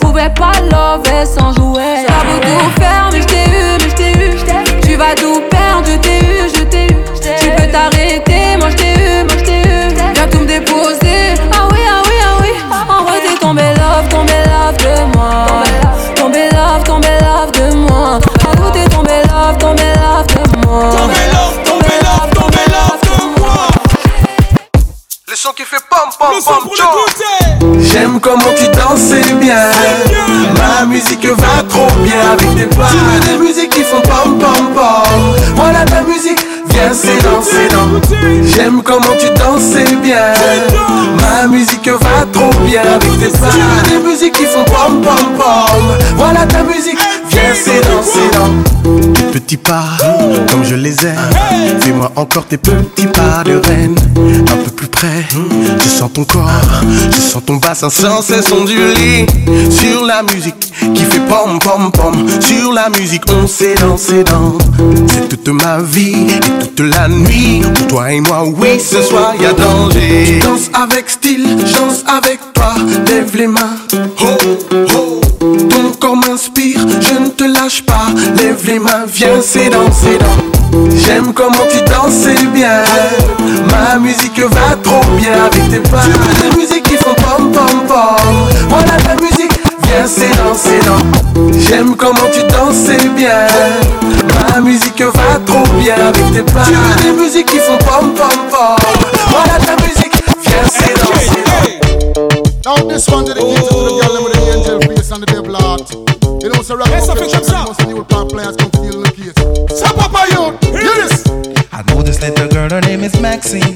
J'pouvais 0.00 0.30
pas 0.30 0.52
lover 0.70 1.24
sans 1.26 1.52
jouer. 1.54 2.06
J'avoue 2.06 2.38
tout 2.40 2.80
faire, 2.80 3.08
mais 3.12 3.22
j't'ai 3.22 3.44
eu, 3.44 3.78
mais 3.80 3.90
j't'ai 3.90 4.12
eu, 4.12 4.38
j't'ai 4.38 4.52
eu. 4.52 4.65
Tu 4.96 5.02
vas 5.02 5.14
tout 5.14 5.42
perdre, 5.50 5.86
je 5.86 5.96
t'ai 5.98 6.18
eu, 6.20 6.48
je 6.56 6.62
t'ai 6.62 6.84
eu. 6.86 6.96
Tu 7.38 7.50
peux 7.50 7.70
t'arrêter, 7.70 8.56
moi 8.56 8.70
j't'ai 8.70 8.94
eu, 8.94 9.24
moi 9.24 9.36
j't'ai 9.36 9.60
eu. 9.60 9.94
Viens 10.14 10.26
tout 10.26 10.38
me 10.38 10.46
déposer. 10.46 11.34
Ah 11.52 11.68
oui, 11.70 11.80
ah 11.86 12.00
oui, 12.06 12.14
ah 12.24 12.38
oui. 12.40 12.48
En 12.88 13.04
vrai, 13.04 13.20
t'es 13.20 13.38
tombé 13.38 13.60
love, 13.76 14.08
tombé 14.08 14.32
love 14.46 14.78
de 14.78 15.14
moi. 15.14 15.44
Tombé 16.14 16.48
love, 16.50 16.82
tombé 16.84 17.08
love 17.20 17.52
de 17.52 17.74
moi. 17.74 18.20
J'avoue, 18.40 18.70
t'es 18.70 18.88
tombé 18.88 19.20
love, 19.28 19.58
tombé 19.58 19.82
love 19.82 20.26
de 20.28 20.66
moi. 20.66 20.88
Tombé 20.90 21.22
love, 21.30 21.58
tombé 21.62 21.94
love, 22.00 22.30
tombé 22.32 22.62
love 22.72 23.00
de 23.02 23.38
moi. 23.38 23.68
Le 25.28 25.36
son 25.36 25.52
qui 25.52 25.64
fait 25.64 25.84
pom 25.90 26.08
pom 26.18 26.42
pom 26.42 26.70
Joe. 26.74 27.35
J'aime 27.96 28.20
comment 28.20 28.52
tu 28.54 28.66
danses 28.78 29.14
bien. 29.40 29.70
Ma 30.58 30.84
musique 30.84 31.24
va 31.24 31.62
trop 31.66 31.88
bien 32.02 32.20
avec 32.30 32.54
tes 32.54 32.76
pas. 32.76 32.88
Tu 32.90 32.98
veux 32.98 33.38
des 33.38 33.42
musiques 33.42 33.70
qui 33.70 33.82
font 33.84 34.02
pom 34.02 34.38
pom 34.38 34.74
pom. 34.74 35.34
Voilà 35.54 35.82
ta 35.86 36.02
musique, 36.02 36.44
viens 36.68 36.92
c'est 36.92 37.22
dans, 37.24 37.40
c'est 37.40 37.68
dans. 37.74 37.88
J'aime 38.44 38.82
comment 38.82 39.16
tu 39.18 39.30
danses 39.40 39.82
bien. 40.02 40.34
Ma 41.22 41.46
musique 41.46 41.88
va 41.88 42.26
trop 42.34 42.50
bien 42.66 42.82
avec 42.82 43.18
tes 43.18 43.38
pas. 43.38 43.48
Tu 43.50 43.60
veux 43.60 43.98
des 43.98 44.06
musiques 44.06 44.34
qui 44.34 44.44
font 44.44 44.64
pom 44.64 45.00
pom 45.00 45.32
pom. 45.38 45.96
Voilà 46.18 46.44
ta 46.44 46.64
musique, 46.64 46.98
viens 47.36 47.54
c'est 47.54 47.80
dans, 47.82 48.02
c'est 48.02 48.36
dans. 48.36 49.12
Tes 49.12 49.40
petits 49.40 49.56
pas, 49.56 49.84
comme 50.50 50.64
je 50.64 50.74
les 50.74 51.06
aime. 51.06 51.16
Fais-moi 51.80 52.10
encore 52.16 52.46
tes 52.46 52.56
petits 52.56 53.06
pas 53.06 53.42
de 53.44 53.56
reine. 53.56 53.96
Un 54.50 54.56
peu 54.64 54.70
plus 54.70 54.88
près, 54.88 55.24
je 55.82 55.88
sens 55.88 56.10
ton 56.12 56.24
corps, 56.24 56.82
je 57.10 57.20
sens 57.20 57.42
ton 57.44 57.56
bassin 57.56 57.90
sans 57.90 58.22
cesse 58.22 58.50
onduler. 58.52 59.26
Sur 59.70 60.04
la 60.04 60.22
musique 60.22 60.72
qui 60.94 61.04
fait 61.04 61.20
pom 61.28 61.58
pom 61.58 61.90
pom. 61.92 62.26
Sur 62.40 62.72
la 62.72 62.88
musique, 62.90 63.24
on 63.28 63.46
s'est 63.46 63.74
dansé 63.74 64.24
dans. 64.24 64.58
C'est 65.06 65.28
toute 65.28 65.48
ma 65.48 65.78
vie 65.78 66.26
et 66.30 66.40
toute 66.64 66.80
la 66.80 67.08
nuit. 67.08 67.62
Pour 67.74 67.86
toi 67.88 68.12
et 68.12 68.20
moi, 68.20 68.44
oui, 68.44 68.80
ce 68.80 69.02
soir 69.02 69.34
y 69.40 69.46
a 69.46 69.52
danger. 69.52 70.40
Je 70.40 70.46
danse 70.46 70.70
avec 70.72 71.10
style, 71.10 71.46
je 71.66 71.76
danse 71.76 72.04
avec 72.06 72.40
toi. 72.54 72.74
Lève 73.06 73.36
les 73.36 73.46
mains, 73.46 73.76
ho 74.20 74.36
ho. 74.94 75.25
Corps 76.00 76.16
m'inspire, 76.16 76.80
je 77.00 77.14
ne 77.18 77.28
te 77.28 77.44
lâche 77.44 77.82
pas. 77.82 78.06
Lève 78.36 78.60
les 78.66 78.78
mains, 78.78 79.04
viens, 79.06 79.40
c'est 79.40 79.70
dans, 79.70 79.90
c'est 79.92 80.18
dans. 80.18 80.88
J'aime 80.94 81.32
comment 81.32 81.66
tu 81.70 81.78
danses 81.90 82.26
bien. 82.52 82.82
Ma 83.70 83.98
musique 83.98 84.38
va 84.38 84.76
trop 84.82 85.00
bien 85.16 85.44
avec 85.46 85.70
tes 85.70 85.90
pas. 85.90 86.02
Tu 86.02 86.10
veux 86.10 86.50
des 86.50 86.56
musiques 86.56 86.82
qui 86.82 86.96
font 86.96 87.14
pom 87.14 87.50
pom 87.50 87.86
pom. 87.86 88.48
Voilà 88.68 88.92
ta 89.02 89.14
musique, 89.22 89.52
viens, 89.84 90.06
c'est 90.06 90.36
dans, 90.36 90.54
c'est 90.54 90.84
dans. 90.84 91.02
J'aime 91.60 91.96
comment 91.96 92.28
tu 92.32 92.40
danses 92.52 92.90
bien. 93.16 93.46
Ma 94.52 94.60
musique 94.60 95.00
va 95.00 95.38
trop 95.46 95.66
bien 95.78 95.94
avec 95.94 96.32
tes 96.32 96.52
pas. 96.52 96.64
Tu 96.66 96.72
veux 96.72 97.10
des 97.10 97.22
musiques 97.22 97.46
qui 97.46 97.58
font 97.58 97.78
pom 97.78 98.12
pom 98.12 98.38
pom. 98.50 98.76
Voilà 99.30 99.58
ta 99.64 99.76
musique, 99.82 100.12
viens, 100.44 100.66
c'est 100.68 100.94
dans, 101.00 101.18
c'est 101.18 101.44
dans. 101.44 102.76
Devil 105.86 106.04
heart. 106.06 106.42
You 106.42 106.48
know, 106.50 106.62
so 106.62 106.76
rock 106.76 106.88
Yes, 106.88 107.08
I 107.08 107.12
up 107.12 107.18
think 107.18 107.34
and 107.34 107.44
so. 107.44 107.64
most 107.64 107.86
new 107.86 108.04
part 108.04 108.28
players 108.30 108.56
come 108.56 108.70
feel 108.70 109.00
the 109.02 109.10
case. 109.12 109.78
Stop 109.78 109.98
up 109.98 110.12
my 110.12 110.26
youth, 110.26 110.60
hear 110.64 110.94
this. 111.02 111.24
I 111.72 111.82
know 111.88 112.02
this 112.02 112.20
little 112.20 112.48
girl, 112.48 112.70
her 112.70 112.80
name 112.80 113.00
is 113.02 113.18
Maxine. 113.20 113.74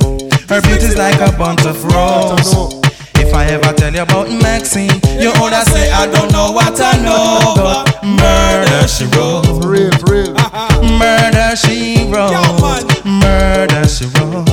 Her 0.49 0.61
beauty's 0.63 0.97
like 0.97 1.21
a 1.21 1.33
bunch 1.37 1.65
of 1.65 1.83
roses. 1.85 2.81
If 3.17 3.35
I 3.35 3.47
ever 3.47 3.73
tell 3.75 3.93
you 3.93 4.03
about 4.03 4.29
Maxine, 4.31 4.91
you 5.21 5.33
wanna 5.41 5.63
say 5.67 5.91
I 5.91 6.07
don't 6.07 6.33
know 6.33 6.51
what 6.53 6.81
I 6.81 6.97
know. 6.99 7.55
But 7.57 8.03
murder 8.05 8.89
she 8.89 9.05
wrote. 9.17 9.47
For 9.47 9.69
real, 9.69 9.93
for 9.99 10.13
real. 10.13 10.35
Murder 10.99 11.55
she 11.57 12.09
wrote. 12.11 12.35
Murder 13.05 13.87
she 13.87 14.07
wrote. 14.19 14.49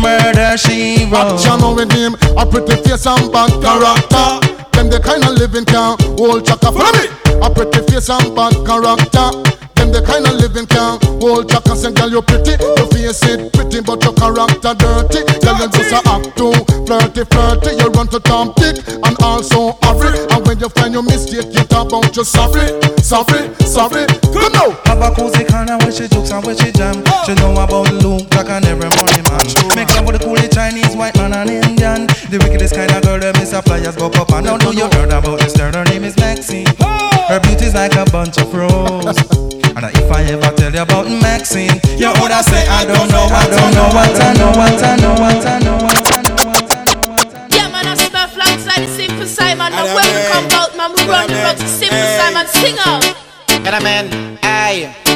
Murder 0.00 0.56
she 0.56 1.04
wrote. 1.10 1.36
Action 1.36 1.74
with 1.74 1.92
him, 1.92 2.14
a 2.38 2.46
pretty 2.46 2.76
face 2.82 3.06
and 3.06 3.30
bad 3.32 3.50
character. 3.60 4.57
Them 4.78 4.90
the 4.90 5.00
kind 5.00 5.24
of 5.24 5.34
living 5.34 5.64
can 5.64 5.98
hold 6.16 6.46
chaka. 6.46 6.70
Follow 6.70 6.92
me. 7.02 7.10
A 7.42 7.50
pretty 7.50 7.82
face 7.90 8.10
and 8.10 8.30
bad 8.36 8.54
character. 8.64 9.57
Them 9.88 10.04
the 10.04 10.06
kind 10.06 10.26
of 10.26 10.36
living 10.36 10.66
can 10.66 11.00
hold 11.20 11.48
chaka. 11.48 11.72
Say, 11.72 11.92
girl, 11.92 12.10
you 12.10 12.20
pretty, 12.20 12.60
your 12.60 12.88
face 12.92 13.24
it 13.24 13.52
pretty, 13.56 13.80
but 13.80 14.04
your 14.04 14.12
character 14.12 14.76
dirty. 14.76 15.24
Girl, 15.40 15.56
you 15.56 15.68
just 15.72 15.96
a 15.96 16.00
act 16.12 16.36
too 16.36 16.52
flirty, 16.84 17.24
flirty. 17.24 17.72
You 17.80 17.88
run 17.96 18.08
to 18.12 18.20
Tom 18.20 18.52
Dick 18.60 18.84
and 18.84 19.16
also 19.24 19.80
Harry. 19.80 20.12
And 20.28 20.44
when 20.44 20.60
you 20.60 20.68
find 20.76 20.92
your 20.92 21.04
mistake, 21.04 21.48
you 21.56 21.64
talk 21.64 21.88
about 21.88 22.12
your 22.12 22.28
sorry, 22.28 22.68
sorry, 23.00 23.48
sorry. 23.64 24.04
Come 24.28 24.52
now. 24.52 24.76
Have 24.84 25.00
a 25.00 25.08
cozy 25.16 25.44
corner 25.48 25.80
where 25.80 25.92
she 25.92 26.04
jokes 26.04 26.36
and 26.36 26.44
where 26.44 26.56
she 26.56 26.68
jam. 26.68 27.00
She 27.24 27.32
know 27.40 27.56
about 27.56 27.88
Luke, 28.04 28.28
Jack 28.36 28.52
and 28.52 28.68
every 28.68 28.92
morning 28.92 29.24
man. 29.32 29.40
Make 29.72 29.88
love 29.96 30.04
with 30.04 30.20
the 30.20 30.22
coolest 30.24 30.52
Chinese, 30.52 30.92
white 30.92 31.16
man 31.16 31.32
and 31.32 31.48
Indian. 31.48 32.04
The 32.28 32.36
wickedest 32.44 32.76
kind 32.76 32.92
of 32.92 33.00
girl, 33.08 33.16
them 33.16 33.36
is 33.40 33.56
a 33.56 33.62
flyers 33.64 33.96
go 33.96 34.12
up 34.12 34.28
and 34.36 34.52
down. 34.52 34.58
Know 34.60 34.72
you 34.72 34.84
heard 34.92 35.16
about 35.16 35.40
this 35.40 35.56
girl? 35.56 35.72
Her 35.72 35.84
name 35.88 36.04
is 36.04 36.16
Maxine. 36.20 36.68
Her 36.76 37.40
beauty's 37.40 37.72
like 37.72 37.96
a 37.96 38.04
bunch 38.10 38.36
of 38.36 38.52
roses. 38.52 39.57
And 39.78 39.94
if 39.94 40.10
I 40.10 40.24
ever 40.24 40.50
tell 40.56 40.74
you 40.74 40.82
about 40.82 41.06
Maxine, 41.06 41.78
you 41.96 42.10
woulda 42.18 42.42
say 42.42 42.66
I 42.66 42.84
don't 42.84 43.08
know, 43.14 43.30
I 43.30 43.46
don't 43.46 43.72
know 43.78 43.86
what 43.94 44.10
I 44.10 44.34
know, 44.34 44.50
what 44.58 44.82
I 44.82 44.96
know, 44.96 45.14
what 45.22 45.46
I 45.46 45.58
know, 45.60 45.76
what 45.78 46.02
I 46.10 46.22
know. 46.26 47.46
Yeah, 47.54 47.68
man, 47.70 47.86
I 47.86 47.94
smell 47.94 48.26
flanks 48.26 48.66
like 48.66 48.82
the 48.82 48.88
Simple 48.88 49.26
Simon. 49.26 49.70
Now 49.70 49.84
when 49.94 50.02
we 50.02 50.22
come 50.34 50.50
out, 50.58 50.76
man, 50.76 50.90
we 50.96 51.06
run 51.06 51.28
the 51.28 51.36
road 51.46 51.58
to 51.58 51.68
Simple 51.68 51.96
Simon. 52.18 52.48
Sing 52.48 52.76
out. 52.86 53.04
Get 53.46 53.72
a 53.72 53.80
man, 53.80 54.38
aye. 54.42 55.07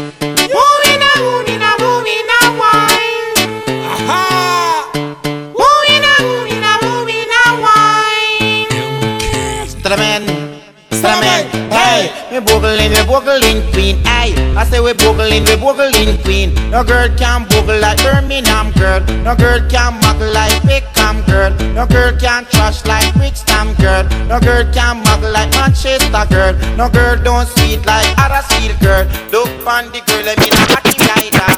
Boogling 13.12 13.60
queen, 13.72 14.00
aye. 14.06 14.32
I 14.56 14.64
say 14.64 14.80
we 14.80 14.92
boogling, 14.92 15.44
we 15.44 15.54
boogling 15.60 16.16
queen. 16.24 16.54
No 16.70 16.82
girl 16.82 17.08
can 17.20 17.44
boogle 17.44 17.78
like 17.80 17.98
Birmingham 17.98 18.72
girl. 18.72 19.00
No 19.20 19.36
girl 19.36 19.60
can 19.68 20.00
muggle 20.00 20.32
like 20.32 20.56
Pickham 20.64 21.20
girl. 21.26 21.52
No 21.76 21.86
girl 21.86 22.16
can 22.18 22.46
trash 22.46 22.84
like 22.86 23.12
Brixton 23.14 23.74
girl. 23.74 24.04
No 24.32 24.40
girl 24.40 24.64
can 24.72 25.04
muggle 25.04 25.32
like 25.32 25.50
Manchester 25.52 26.24
girl. 26.32 26.54
No 26.76 26.88
girl 26.88 27.22
don't 27.22 27.46
sweet 27.48 27.84
like 27.84 28.08
Huddersfield 28.16 28.80
girl. 28.80 29.04
Look 29.30 29.50
on 29.66 29.92
the 29.92 30.00
girl, 30.08 30.24
let 30.24 30.38
me 30.40 30.48
not 30.72 30.84
rider. 31.12 31.52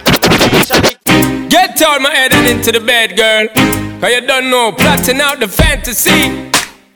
Get 1.48 1.80
out 1.82 2.00
my 2.00 2.10
head 2.10 2.32
and 2.32 2.48
into 2.50 2.72
the 2.72 2.80
bed, 2.80 3.16
girl. 3.16 3.46
Cause 4.00 4.10
you 4.10 4.26
don't 4.26 4.50
know, 4.50 4.72
plotting 4.72 5.20
out 5.20 5.38
the 5.38 5.46
fantasy. 5.46 6.50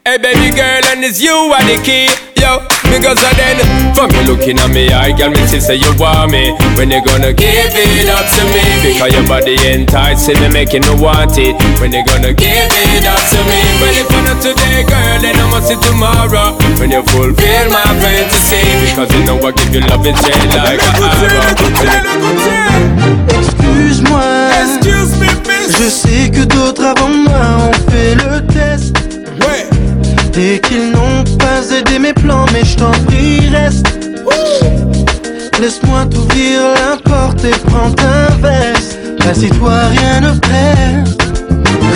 Hey 0.09 0.17
baby 0.17 0.57
girl, 0.57 0.81
and 0.89 1.05
it's 1.05 1.21
you 1.21 1.53
are 1.53 1.61
the 1.69 1.77
key. 1.85 2.09
Yo, 2.41 2.65
because 2.89 3.21
of 3.21 3.35
then, 3.37 3.61
from 3.93 4.09
you 4.17 4.25
looking 4.25 4.57
at 4.57 4.73
me, 4.73 4.89
I 4.89 5.13
girl, 5.13 5.29
me 5.29 5.45
see 5.45 5.61
say 5.61 5.77
you 5.77 5.93
want 6.01 6.33
me. 6.33 6.57
When 6.81 6.89
you 6.89 7.05
gonna 7.05 7.37
give 7.37 7.77
it 7.77 8.09
up 8.09 8.25
to 8.25 8.43
me? 8.49 8.65
Because 8.81 9.13
your 9.13 9.29
body 9.29 9.61
enticing 9.69 10.41
me, 10.41 10.49
making 10.49 10.89
me 10.89 10.97
want 10.97 11.37
it. 11.37 11.61
When 11.77 11.93
you 11.93 12.01
gonna 12.09 12.33
give 12.33 12.73
it 12.73 13.05
up 13.05 13.21
to 13.21 13.37
me? 13.53 13.61
Well, 13.85 14.01
if 14.01 14.09
not 14.25 14.41
today, 14.41 14.81
girl, 14.89 15.21
then 15.21 15.37
I 15.37 15.45
must 15.53 15.69
see 15.69 15.77
tomorrow. 15.77 16.57
When 16.81 16.89
you 16.89 17.05
fulfill 17.13 17.69
my 17.69 17.85
fantasy, 18.01 18.65
because 18.89 19.13
you 19.13 19.29
know 19.29 19.37
I 19.45 19.53
give 19.53 19.77
you 19.77 19.85
love 19.93 20.09
and 20.09 20.17
chain 20.25 20.41
like 20.57 20.81
a 20.89 21.05
arrow. 21.05 21.53
Excuse-moi. 23.29 24.25
Je 25.69 25.89
sais 25.93 26.31
que 26.33 26.49
d'autres 26.49 26.97
avant 26.97 27.13
moi 27.13 27.69
ont 27.69 27.93
fait 27.93 28.15
le 28.17 28.41
test. 28.47 29.08
Et 30.41 30.61
qu'ils 30.61 30.93
n'ont 30.93 31.25
pas 31.37 31.69
aidé 31.77 31.99
mes 31.99 32.13
plans, 32.13 32.47
mais 32.53 32.65
je 32.65 32.77
t'en 32.77 32.93
prie, 33.07 33.49
reste. 33.49 33.87
Laisse-moi 35.61 36.07
t'ouvrir 36.07 36.61
la 36.75 36.97
porte 37.11 37.45
et 37.45 37.51
prends 37.67 37.91
ta 37.91 38.29
veste. 38.41 38.97
Assis-toi, 39.29 39.73
rien 39.91 40.21
ne 40.21 40.39
perd. 40.39 41.09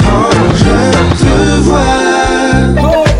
Quand 0.02 0.30
je 0.56 1.24
te 1.24 1.60
vois, 1.60 1.78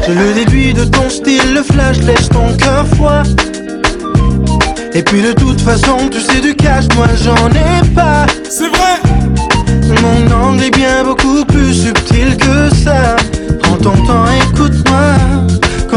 je 0.09 0.13
le 0.13 0.35
déduis 0.35 0.75
de 0.75 0.85
ton 0.85 1.09
style, 1.09 1.55
le 1.55 1.63
flash 1.63 1.99
laisse 1.99 2.29
ton 2.29 2.53
cœur 2.57 2.85
froid. 2.97 3.23
Et 4.93 5.03
puis 5.03 5.23
de 5.23 5.33
toute 5.33 5.61
façon, 5.61 6.09
tu 6.11 6.21
sais 6.21 6.41
du 6.41 6.55
cash, 6.57 6.87
moi 6.97 7.07
j'en 7.25 7.49
ai 7.51 7.89
pas. 7.95 8.27
C'est 8.51 8.69
vrai. 8.69 9.01
Mon 10.03 10.35
angle 10.35 10.65
est 10.65 10.77
bien 10.77 11.05
beaucoup 11.05 11.45
plus 11.45 11.73
subtil 11.73 12.37
que 12.37 12.75
ça. 12.75 13.15
Prends 13.63 13.77
ton 13.77 13.97
temps, 14.05 14.22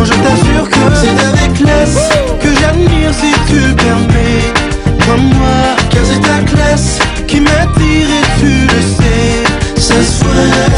je 0.05 0.11
t'assure 0.11 0.69
que 0.69 0.95
c'est 0.95 1.25
avec 1.25 1.53
classe 1.53 2.09
que 2.39 2.49
j'admire 2.59 3.11
si 3.13 3.31
tu 3.49 3.73
permets. 3.75 4.53
Crois-moi, 4.99 5.57
car 5.89 6.03
c'est 6.05 6.21
ta 6.21 6.39
classe 6.51 6.99
qui 7.27 7.41
m'attire 7.41 8.07
et 8.19 8.39
tu 8.39 8.67
le 8.67 8.81
sais. 8.81 9.81
Ça 9.81 9.95
se 9.95 10.23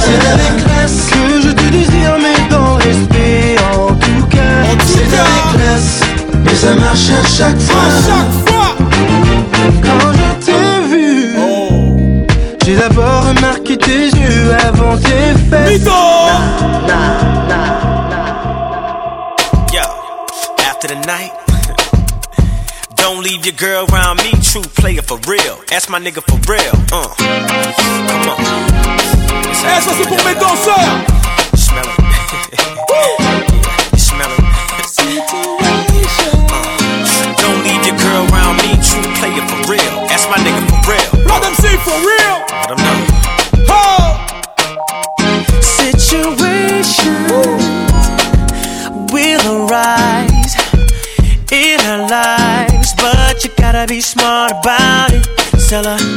c'est 0.03 0.27
avec 0.27 0.63
classe 0.63 1.09
que 1.11 1.41
je 1.41 1.49
te 1.49 1.69
désire, 1.71 2.15
mais 2.21 2.49
dans 2.49 2.77
le 2.77 2.83
respect. 2.83 3.55
En 3.73 3.93
tout 3.95 4.25
cas, 4.29 4.63
c'est 4.85 5.19
avec 5.19 5.45
classe 5.55 6.01
et 6.51 6.55
ça 6.55 6.75
marche 6.75 7.09
à 7.09 7.27
chaque 7.27 7.59
fois. 7.59 7.81
À 7.81 7.91
chaque 8.07 8.33
fois. 8.47 8.75
Quand 9.83 10.11
je 10.13 10.45
t'ai 10.45 10.87
vu, 10.89 11.35
oh. 11.39 12.25
j'ai 12.65 12.75
d'abord 12.75 13.27
remarqué 13.27 13.77
tes 13.77 14.07
yeux 14.07 14.51
avant 14.67 14.97
tes 14.97 15.33
fesses. 15.49 16.16
Girl 23.57 23.85
around 23.91 24.17
me. 24.17 24.31
True 24.41 24.61
player 24.77 25.01
for 25.01 25.17
real. 25.27 25.61
That's 25.67 25.89
my 25.89 25.99
nigga 25.99 26.21
for 26.21 26.37
real. 26.49 26.71
Uh, 26.93 27.09
come 27.17 28.29
on. 28.29 28.37
Ça 29.53 29.79
c'est 29.81 30.07
pour 30.07 30.23
mes 30.25 30.35
danseurs. 30.35 31.01
Smell 31.55 31.85
it. 31.85 31.97
You 33.91 33.99
smell 33.99 34.31
it. 34.31 34.37
Uh, 34.37 34.41
don't 37.41 37.61
leave 37.65 37.83
your 37.85 37.97
girl 37.97 38.25
around 38.31 38.55
me. 38.61 38.69
True 38.87 39.01
player 39.17 39.43
for 39.49 39.59
real. 39.71 39.95
That's 40.07 40.27
my 40.29 40.37
nigga 40.37 40.61
for 40.69 40.79
real. 40.91 41.09
Let 41.25 41.41
them 41.41 41.55
see 41.55 41.77
for 41.85 41.97
real. 41.97 42.37
Let 42.69 42.71
'em 42.71 42.77
know. 42.85 42.97
Situations 45.61 47.63
will 49.11 49.45
arise 49.65 49.96
but 53.37 53.43
you 53.43 53.51
gotta 53.55 53.85
be 53.87 54.01
smart 54.01 54.51
about 54.51 55.11
it. 55.13 55.25
Celebrations 55.59 56.07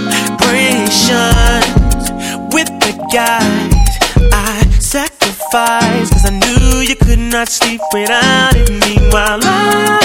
with 2.55 2.69
the 2.81 2.95
guys 3.13 3.99
I 4.33 4.65
sacrificed, 4.81 6.13
cause 6.13 6.25
I 6.25 6.31
knew 6.31 6.81
you 6.81 6.97
could 6.97 7.19
not 7.19 7.49
sleep 7.49 7.81
without 7.93 8.57
it. 8.57 8.71
Meanwhile, 8.71 9.41
I, 9.43 10.00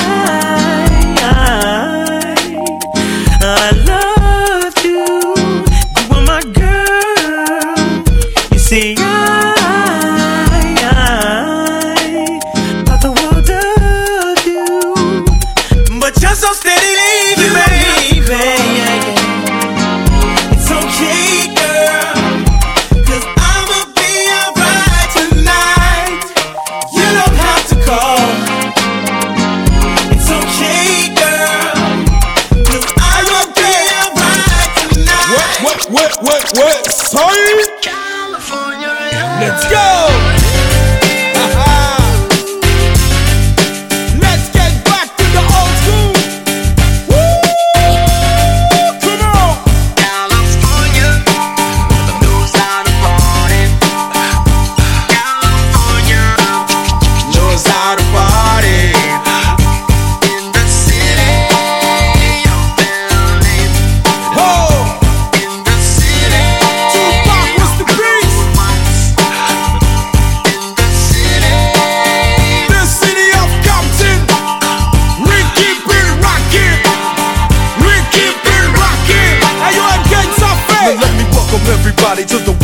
everybody 82.18 82.46
to 82.46 82.55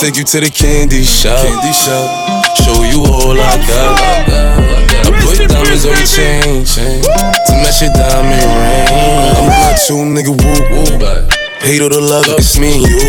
take 0.00 0.16
you 0.16 0.24
to 0.24 0.40
the 0.40 0.50
candy 0.50 1.04
shop. 1.04 1.40
Candy 1.40 1.72
shop. 1.72 2.04
Show 2.60 2.84
you 2.84 3.00
all 3.00 3.32
I 3.32 3.56
got. 3.64 4.28
I 5.06 5.20
put 5.24 5.48
diamonds 5.48 5.86
on 5.86 5.96
your 5.96 6.06
chain, 6.06 6.64
chain 6.64 7.00
to 7.02 7.52
match 7.64 7.80
your 7.80 7.92
diamond 7.96 8.44
ring. 8.44 9.36
I'm 9.36 9.48
not 9.48 9.80
you, 9.88 9.96
nigga. 10.12 10.32
Woo 10.36 10.60
woo. 10.70 11.55
Hate 11.66 11.82
or 11.82 11.90
the 11.90 11.98
love, 11.98 12.30
it's 12.38 12.54
me 12.62 12.78
and 12.78 12.86
you. 12.86 13.02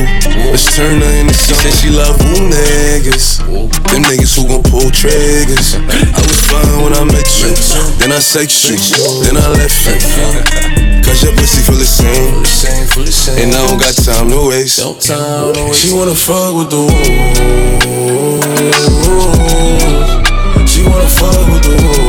Let's 0.49 0.65
turn 0.75 0.97
her 0.97 1.13
into 1.21 1.37
She 1.37 1.53
said 1.53 1.77
she 1.77 1.93
love 1.93 2.17
who 2.17 2.49
niggas. 2.49 3.45
Them 3.45 4.01
niggas 4.09 4.33
who 4.33 4.49
gon' 4.49 4.65
pull 4.65 4.89
triggers. 4.89 5.77
I 5.77 6.17
was 6.17 6.41
fine 6.49 6.81
when 6.81 6.97
I 6.97 7.05
met 7.05 7.29
you. 7.37 7.53
Then 8.01 8.09
I 8.09 8.17
sex 8.17 8.65
you. 8.65 8.73
Then 9.21 9.37
I 9.37 9.45
left 9.61 9.77
you. 9.85 9.93
Cause 11.05 11.21
your 11.21 11.37
pussy 11.37 11.61
feel 11.69 11.77
the 11.77 11.85
same. 11.85 12.41
And 13.37 13.53
I 13.53 13.61
don't 13.69 13.77
got 13.77 13.93
time 13.93 14.33
to 14.33 14.49
waste. 14.49 14.81
She 15.77 15.93
wanna 15.93 16.17
fuck 16.17 16.57
with 16.57 16.73
the 16.73 16.81
wolves. 16.81 16.97
She 20.65 20.81
wanna 20.81 21.05
fuck 21.13 21.45
with 21.45 21.61
the 21.61 21.77
wolves. 21.77 22.06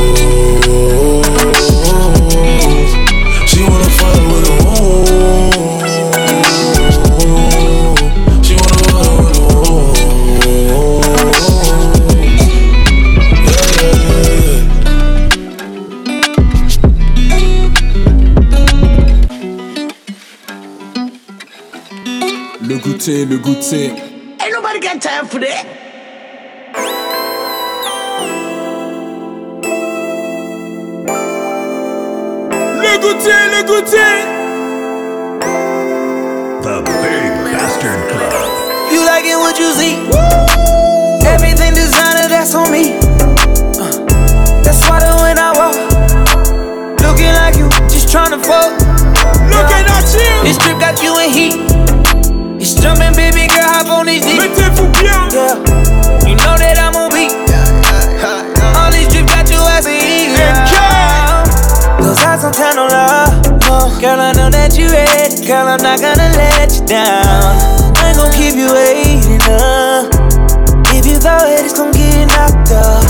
Goûter, 23.09 23.25
le 23.25 23.37
goûter. 23.37 23.91
Ain't 24.39 24.53
nobody 24.53 24.79
got 24.79 25.01
time 25.01 25.25
for 25.25 25.39
that. 25.39 25.65
Le 32.83 32.97
goûter, 33.01 33.41
le 33.53 33.63
goûter. 33.63 34.15
The 36.61 36.81
Big 37.01 37.31
Bastard 37.45 38.01
Club. 38.09 38.91
You 38.91 39.03
like 39.05 39.25
it 39.25 39.37
what 39.37 39.57
you 39.57 39.71
see? 39.73 39.95
Everything 41.25 41.73
designer, 41.73 42.27
that's 42.29 42.53
on 42.53 42.71
me. 42.71 42.93
Uh, 43.79 44.05
that's 44.61 44.87
why 44.87 44.99
that 44.99 45.15
when 45.21 45.39
I 45.39 45.51
walk, 45.57 45.75
looking 47.01 47.33
like 47.33 47.55
you, 47.57 47.69
just 47.89 48.07
tryna 48.09 48.39
fuck. 48.45 48.71
Looking 49.49 49.85
at 49.87 50.13
you. 50.13 50.43
This 50.43 50.57
trip 50.57 50.79
got 50.79 51.01
you 51.01 51.17
in 51.19 51.29
heat. 51.31 51.88
It's 52.69 52.77
jumping, 52.83 53.17
baby 53.17 53.49
girl, 53.49 53.65
hop 53.65 53.89
on 53.89 54.05
this 54.05 54.21
Jeep. 54.21 54.37
Mettez-vous 54.37 54.85
bien. 55.01 55.09
Yeah, 55.33 55.57
you 56.29 56.37
know 56.37 56.53
that 56.53 56.77
I'm 56.77 56.93
on 56.93 57.09
beat. 57.09 57.33
All 58.77 58.93
these 58.93 59.09
trips 59.09 59.25
got 59.25 59.49
you 59.49 59.57
as 59.73 59.89
a 59.89 59.97
heat. 59.97 60.37
Cause 61.97 62.21
I 62.21 62.37
don't 62.37 62.53
tell 62.53 62.77
no 62.77 62.85
love. 62.85 63.97
Girl, 63.97 64.21
I 64.21 64.37
know 64.37 64.53
that 64.53 64.77
you 64.77 64.85
ready. 64.85 65.41
Girl, 65.49 65.65
I'm 65.65 65.81
not 65.81 65.97
gonna 65.97 66.29
let 66.37 66.69
you 66.77 66.85
down. 66.85 67.57
I 67.97 68.13
ain't 68.13 68.21
gon' 68.21 68.29
keep 68.37 68.53
you 68.53 68.69
waiting 68.69 69.41
up. 69.49 70.13
If 70.93 71.09
you 71.09 71.17
throw 71.17 71.41
it, 71.49 71.65
it's 71.65 71.73
gon' 71.73 71.89
get 71.89 72.29
knocked 72.29 72.69
up. 72.69 73.01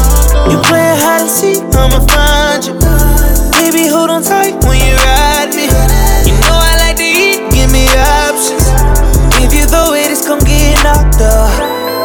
You 0.48 0.56
playing 0.72 1.04
hide 1.04 1.28
and 1.28 1.30
seek, 1.30 1.60
I'ma 1.76 2.00
find 2.08 2.64
you. 2.64 2.80
Baby, 3.60 3.92
hold 3.92 4.08
on 4.08 4.24
tight 4.24 4.56
when 4.64 4.80
you 4.80 4.96
ride 4.96 5.52
me. 5.52 5.68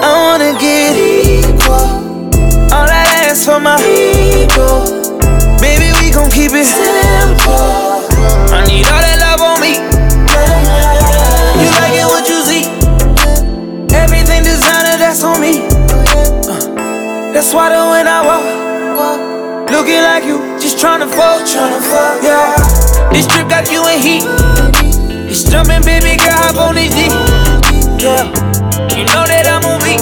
I 0.05 0.13
wanna 0.13 0.53
get 0.61 0.93
equal. 1.01 1.89
All 2.69 2.85
I 2.85 3.25
ask 3.25 3.49
for 3.49 3.59
my 3.59 3.81
ego. 3.81 4.85
Baby, 5.65 5.97
we 5.97 6.13
gon' 6.13 6.29
keep 6.29 6.53
it 6.53 6.69
simple. 6.69 8.05
I 8.53 8.61
need 8.69 8.85
all 8.85 9.01
that 9.01 9.17
love 9.25 9.41
on 9.41 9.65
me. 9.65 9.81
You 11.57 11.69
like 11.81 11.97
it 11.97 12.05
what 12.05 12.29
you 12.29 12.37
see? 12.45 12.69
Everything 13.97 14.45
designer, 14.45 15.01
that's 15.01 15.25
on 15.25 15.41
me. 15.41 15.65
Uh, 16.53 17.33
that's 17.33 17.55
why 17.55 17.73
the 17.73 17.81
when 17.89 18.07
I 18.07 18.21
walk, 18.29 18.45
looking 19.71 20.03
like 20.05 20.25
you, 20.25 20.37
just 20.61 20.77
tryna 20.77 21.09
fuck, 21.09 21.49
tryna 21.49 21.81
fuck, 21.81 22.23
yeah. 22.23 22.53
This 23.09 23.27
trip 23.27 23.49
got 23.49 23.73
you 23.73 23.81
in 23.89 23.99
heat. 24.05 24.25
It's 25.33 25.49
jumping, 25.49 25.81
baby, 25.81 26.21
girl, 26.21 26.37
hop 26.37 26.57
on 26.61 26.75
these 26.75 26.93
D, 26.93 27.09
yeah 28.05 28.64
you 28.97 29.05
know 29.07 29.27
that 29.27 29.47
I'm 29.51 29.65
on 29.67 29.83
beat. 29.83 29.99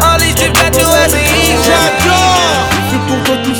All 0.00 0.18
these 0.18 0.34
trips 0.34 0.56
got 0.56 0.72
you 0.72 0.88
as 0.88 1.12
a 1.12 2.01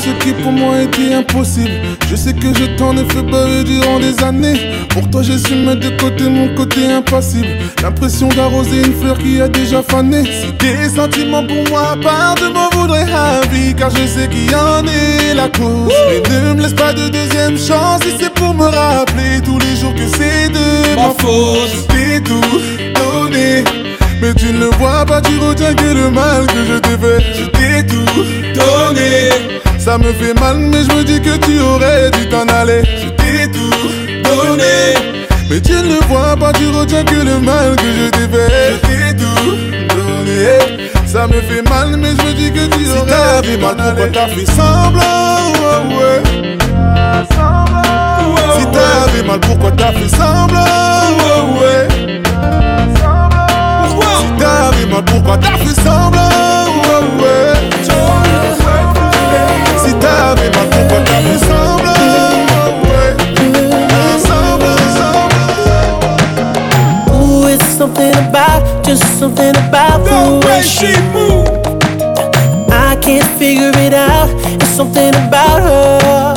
ce 0.03 0.09
qui 0.23 0.33
pour 0.33 0.51
moi 0.51 0.81
était 0.81 1.13
impossible. 1.13 1.71
Je 2.09 2.15
sais 2.15 2.33
que 2.33 2.53
je 2.53 2.65
t'en 2.77 2.95
ai 2.97 3.05
fait 3.05 3.21
baver 3.21 3.63
durant 3.63 3.99
des 3.99 4.21
années. 4.23 4.59
Pour 4.89 5.09
toi, 5.09 5.21
j'ai 5.23 5.37
su 5.37 5.55
mettre 5.55 5.79
de 5.79 5.91
côté 6.01 6.25
mon 6.29 6.53
côté 6.55 6.91
impassible. 6.91 7.47
L'impression 7.81 8.27
d'arroser 8.29 8.79
une 8.85 8.93
fleur 8.93 9.17
qui 9.17 9.39
a 9.39 9.47
déjà 9.47 9.81
fané. 9.81 10.23
Si 10.25 10.51
tes 10.59 10.89
sentiments 10.89 11.45
pour 11.45 11.63
moi, 11.69 11.95
part 12.01 12.35
de 12.35 12.47
m'en 12.47 12.69
voudrais 12.69 13.05
vie 13.51 13.73
car 13.73 13.89
je 13.91 14.05
sais 14.05 14.27
qu'il 14.27 14.51
y 14.51 14.55
en 14.55 14.85
est 14.85 15.33
la 15.35 15.47
cause. 15.49 15.93
Mais 16.29 16.39
ne 16.39 16.53
me 16.53 16.61
laisse 16.61 16.73
pas 16.73 16.93
de 16.93 17.07
deuxième 17.07 17.57
chance, 17.57 18.01
si 18.03 18.13
c'est 18.19 18.33
pour 18.33 18.53
me 18.53 18.65
rappeler 18.65 19.41
tous 19.43 19.59
les 19.59 19.75
jours 19.77 19.93
que 19.95 20.07
c'est 20.17 20.49
de 20.49 20.95
ma 20.95 21.11
faute. 21.19 21.69
Je 21.73 21.93
t'ai 21.93 22.21
tout 22.21 22.41
donné. 22.99 23.63
Mais 24.21 24.33
tu 24.33 24.47
ne 24.47 24.59
le 24.59 24.69
vois 24.77 25.05
pas, 25.05 25.21
tu 25.21 25.37
retiens 25.37 25.73
que 25.73 25.93
le 25.93 26.09
mal 26.09 26.45
que 26.47 26.65
je 26.65 26.77
t'ai 26.77 26.97
fait. 26.97 27.23
Je 27.39 27.45
t'ai 27.45 27.85
tout 27.85 28.23
donné. 28.53 29.53
Ça 29.83 29.97
me 29.97 30.13
fait 30.13 30.33
mal, 30.39 30.57
mais 30.59 30.83
je 30.83 30.95
me 30.95 31.03
dis 31.03 31.19
que 31.19 31.35
tu 31.45 31.59
aurais 31.59 32.09
dû 32.11 32.29
t'en 32.29 32.45
aller. 32.47 32.83
Je 32.85 33.09
t'ai 33.09 33.51
tout 33.51 33.69
donné. 34.23 34.93
Mais 35.49 35.59
tu 35.59 35.73
ne 35.73 35.95
le 35.95 36.07
vois 36.07 36.37
pas, 36.37 36.53
tu 36.53 36.69
retiens 36.69 37.03
que 37.03 37.15
le 37.15 37.39
mal 37.39 37.75
que 37.75 37.83
je 37.83 38.09
t'ai 38.11 38.27
fait. 38.29 38.49
Je 38.71 38.87
t'ai 38.87 39.15
tout 39.17 39.57
donné. 39.95 40.87
Ça 41.05 41.27
me 41.27 41.33
fait 41.41 41.61
mal, 41.69 41.97
mais 41.97 42.11
je 42.17 42.25
me 42.25 42.33
dis 42.33 42.51
que 42.51 42.65
tu 42.73 42.89
aurais 42.97 43.41
dû 43.41 43.57
t'en 43.59 43.77
aller. 43.77 44.07
Pourquoi 44.07 44.07
t'as 44.13 44.27
fait 44.29 44.45
semblant? 44.45 45.83
ouais. 45.99 46.23
Si 48.57 48.65
t'avais 48.71 49.27
mal, 49.27 49.39
pourquoi 49.41 49.71
t'as 49.71 49.91
fait 49.91 50.09
semblant? 50.15 51.59
ouais. 51.59 51.87
Si 54.17 54.27
t'avais 54.39 54.85
mal, 54.89 55.03
pourquoi 55.05 55.37
t'as 55.37 55.57
fait 55.57 55.81
semblant? 55.81 56.29
Ouais, 57.19 57.52
Si 57.52 57.52
something 67.83 68.13
about, 68.29 68.85
just 68.85 69.03
something 69.19 69.55
about 69.67 69.99
the 70.05 70.47
way 70.47 70.61
she 70.61 70.93
moves. 71.11 71.49
I 72.71 72.95
can't 73.01 73.27
figure 73.37 73.71
it 73.75 73.93
out. 73.93 74.29
It's 74.61 74.69
something 74.69 75.13
about 75.27 75.59
her. 75.61 76.35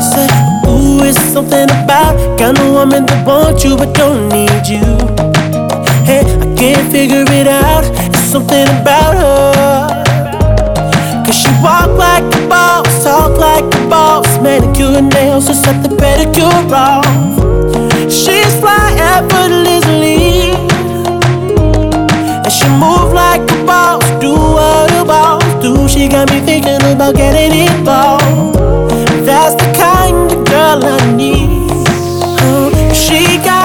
Say, 0.00 0.26
ooh, 0.68 1.02
it's 1.08 1.18
something 1.32 1.70
about 1.82 2.14
of 2.40 2.72
woman 2.72 3.06
that 3.06 3.26
want 3.26 3.64
you 3.64 3.76
but 3.76 3.94
don't 3.94 4.28
need 4.28 4.66
you. 4.68 4.84
Hey, 6.04 6.20
I 6.20 6.54
can't 6.54 6.92
figure 6.92 7.24
it 7.26 7.46
out. 7.46 7.84
It's 8.08 8.20
something 8.20 8.68
about 8.80 9.14
her. 9.14 10.09
Walk 11.62 11.90
like 11.98 12.24
a 12.24 12.48
boss, 12.48 13.04
talk 13.04 13.36
like 13.36 13.64
a 13.64 13.88
boss. 13.88 14.26
Manicure 14.40 14.96
and 14.98 15.12
nails, 15.12 15.46
just 15.46 15.62
set 15.62 15.82
the 15.82 15.90
pedicure 15.90 16.72
off. 16.72 17.04
She's 18.10 18.52
fly 18.60 18.96
effortlessly. 19.12 20.52
And 22.44 22.52
she 22.52 22.68
move 22.68 23.12
like 23.12 23.42
a 23.42 23.64
boss, 23.66 24.02
do 24.20 24.32
what 24.32 24.90
a 24.92 25.04
boss 25.04 25.44
do. 25.62 25.86
She 25.88 26.08
got 26.08 26.30
me 26.30 26.40
thinking 26.40 26.82
about 26.90 27.14
getting 27.14 27.68
involved. 27.68 28.56
That's 29.26 29.54
the 29.54 29.70
kind 29.76 30.32
of 30.32 30.44
girl 30.46 30.84
I 30.84 31.14
need. 31.14 31.60
She 32.96 33.36
got 33.44 33.59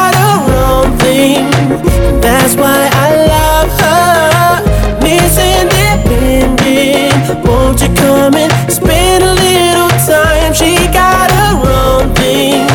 And 8.18 8.52
spend 8.72 9.24
a 9.24 9.34
little 9.34 9.90
time? 10.08 10.54
She 10.54 10.88
got 10.94 11.30
her 11.32 11.56
own 11.68 12.14
thing. 12.16 12.66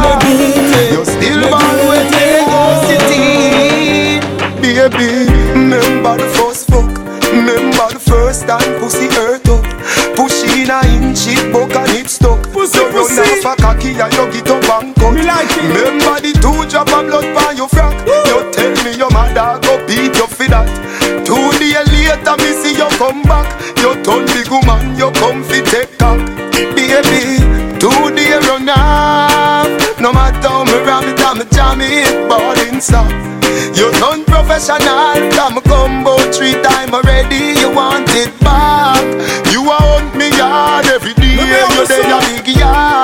Pussy. 13.15 13.35
off 13.45 13.59
a 13.59 13.61
cocky 13.61 13.89
and 13.95 14.13
you 14.13 14.31
get 14.31 14.49
up 14.49 14.83
and 14.83 14.95
cut. 14.95 15.13
Remember 15.13 16.19
the 16.19 16.33
two 16.41 16.65
drop 16.69 16.91
of 16.91 17.07
blood 17.07 17.25
from 17.33 17.57
your 17.57 17.67
frack. 17.67 17.95
You 18.27 18.51
tell 18.51 18.75
me 18.83 18.97
your 18.97 19.09
mother 19.11 19.59
go 19.61 19.79
beat 19.87 20.15
you 20.15 20.27
for 20.27 20.47
that. 20.49 20.67
Two 21.25 21.51
days 21.59 21.87
later, 21.91 22.35
me 22.41 22.51
see 22.59 22.75
you 22.75 22.89
come 22.97 23.23
back. 23.23 23.47
You 23.79 23.95
turn 24.03 24.25
big 24.33 24.49
woman, 24.49 24.95
you 24.97 25.11
come 25.21 25.43
fi 25.43 25.61
take 25.61 25.97
cock. 25.97 26.19
Baby, 26.75 27.39
two 27.79 28.11
days 28.15 28.41
run 28.47 28.69
off. 28.69 29.69
No 29.99 30.11
matter 30.11 30.49
how 30.49 30.63
me 30.65 30.77
ram 30.83 31.07
it, 31.07 31.21
I'm 31.21 31.39
jam 31.49 31.81
it, 31.81 32.29
ballin' 32.29 32.81
stop. 32.81 33.09
You 33.75 33.91
done 33.99 34.25
professional, 34.25 35.31
come 35.31 35.61
combo 35.63 36.17
three 36.31 36.53
time 36.61 36.93
already. 36.93 37.59
You 37.59 37.71
want 37.73 38.09
it 38.11 38.31
back. 38.41 39.03
You 39.51 39.63
a 39.69 39.77
hunt 39.79 40.15
me 40.15 40.29
yard 40.37 40.85
every 40.87 41.13
day. 41.13 41.35
You 41.35 41.85
day 41.87 42.01
a 42.11 42.19
big 42.43 42.57
yard, 42.57 42.94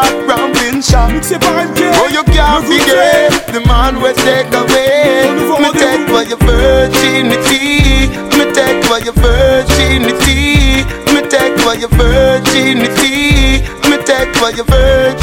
rambling 1.30 1.76
shop. 1.78 2.02
Oh, 2.02 2.10
you 2.10 2.24
can't 2.24 2.66
forget 2.66 3.54
the 3.54 3.62
man 3.68 4.02
will 4.02 4.14
take 4.14 4.50
away. 4.54 5.30
Me 5.62 5.70
take 5.78 6.10
away 6.10 6.26
your 6.26 6.38
virginity. 6.42 8.10
Me 8.38 8.44
take 8.54 8.82
away 8.90 9.02
your 9.06 9.14
virginity. 9.14 10.84
Me 11.14 11.22
take 11.30 11.58
away 11.64 11.78
your 11.80 11.90
virginity. 11.90 13.62
Me 13.90 13.98
take 14.04 14.36
away 14.38 14.52
your 14.56 14.66
virginity. 14.66 15.21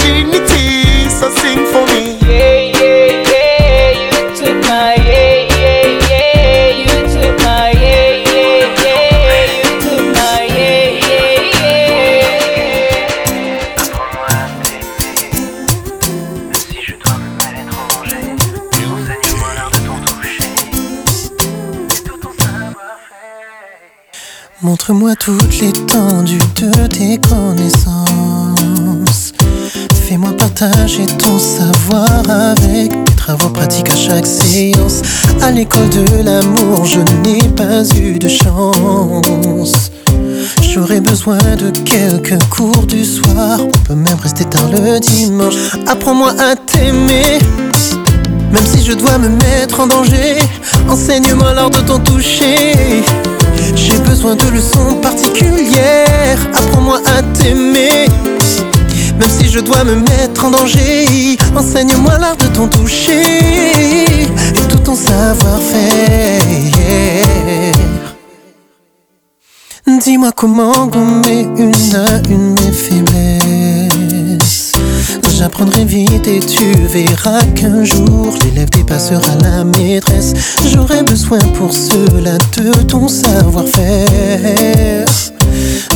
Montre-moi 24.88 25.16
toute 25.16 25.60
l'étendue 25.60 26.38
de 26.56 26.86
tes 26.86 27.18
connaissances. 27.18 28.06
Fais-moi 30.08 30.32
partager 30.32 31.06
ton 31.06 31.38
savoir 31.38 32.08
avec 32.30 32.92
des 33.04 33.14
travaux 33.14 33.50
pratiques 33.50 33.90
à 33.90 33.96
chaque 33.96 34.26
séance. 34.26 35.02
À 35.42 35.50
l'école 35.50 35.90
de 35.90 36.22
l'amour, 36.24 36.86
je 36.86 37.00
n'ai 37.00 37.46
pas 37.50 37.84
eu 37.98 38.18
de 38.18 38.28
chance. 38.28 39.90
J'aurais 40.62 41.02
besoin 41.02 41.36
de 41.36 41.68
quelques 41.80 42.42
cours 42.44 42.86
du 42.86 43.04
soir. 43.04 43.60
On 43.60 43.78
peut 43.84 43.94
même 43.94 44.18
rester 44.22 44.46
tard 44.46 44.70
le 44.70 44.98
dimanche. 45.00 45.54
Apprends-moi 45.86 46.34
à 46.38 46.56
t'aimer. 46.56 47.40
Même 48.50 48.64
si 48.64 48.82
je 48.82 48.94
dois 48.94 49.18
me 49.18 49.28
mettre 49.28 49.80
en 49.80 49.86
danger, 49.86 50.38
enseigne-moi 50.88 51.52
l'art 51.52 51.68
de 51.68 51.80
ton 51.80 51.98
toucher. 51.98 53.04
J'ai 53.74 53.98
besoin 53.98 54.34
de 54.36 54.46
leçons 54.48 54.94
particulières. 55.00 56.38
Apprends-moi 56.54 57.00
à 57.06 57.22
t'aimer. 57.22 58.06
Même 59.18 59.30
si 59.30 59.48
je 59.48 59.60
dois 59.60 59.84
me 59.84 59.96
mettre 59.96 60.44
en 60.44 60.50
danger, 60.50 61.36
enseigne-moi 61.56 62.18
l'art 62.18 62.36
de 62.36 62.46
ton 62.46 62.68
toucher 62.68 64.22
et 64.22 64.68
tout 64.68 64.78
ton 64.78 64.94
savoir-faire. 64.94 66.42
Dis-moi 69.86 70.30
comment 70.32 70.86
gommer 70.86 71.48
une 71.56 71.72
à 71.96 72.18
une 72.30 72.54
mes. 73.12 73.97
J'apprendrai 75.38 75.84
vite 75.84 76.26
et 76.26 76.40
tu 76.40 76.72
verras 76.88 77.40
qu'un 77.54 77.84
jour 77.84 78.34
l'élève 78.42 78.70
dépassera 78.70 79.36
la 79.40 79.62
maîtresse. 79.62 80.34
J'aurai 80.72 81.04
besoin 81.04 81.38
pour 81.54 81.72
cela 81.72 82.38
de 82.56 82.72
ton 82.82 83.06
savoir-faire. 83.06 85.06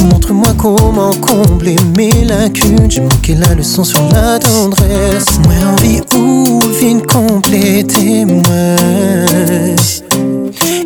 Montre-moi 0.08 0.54
comment 0.56 1.12
combler 1.14 1.74
mes 1.96 2.24
lacunes. 2.24 2.88
J'ai 2.88 3.00
manqué 3.00 3.34
la 3.34 3.52
leçon 3.54 3.82
sur 3.82 4.08
la 4.12 4.38
tendresse. 4.38 5.40
Moi 5.42 5.54
envie 5.72 6.00
ou 6.14 6.60
vine 6.78 7.02
compléter 7.02 8.24
moi. 8.24 8.76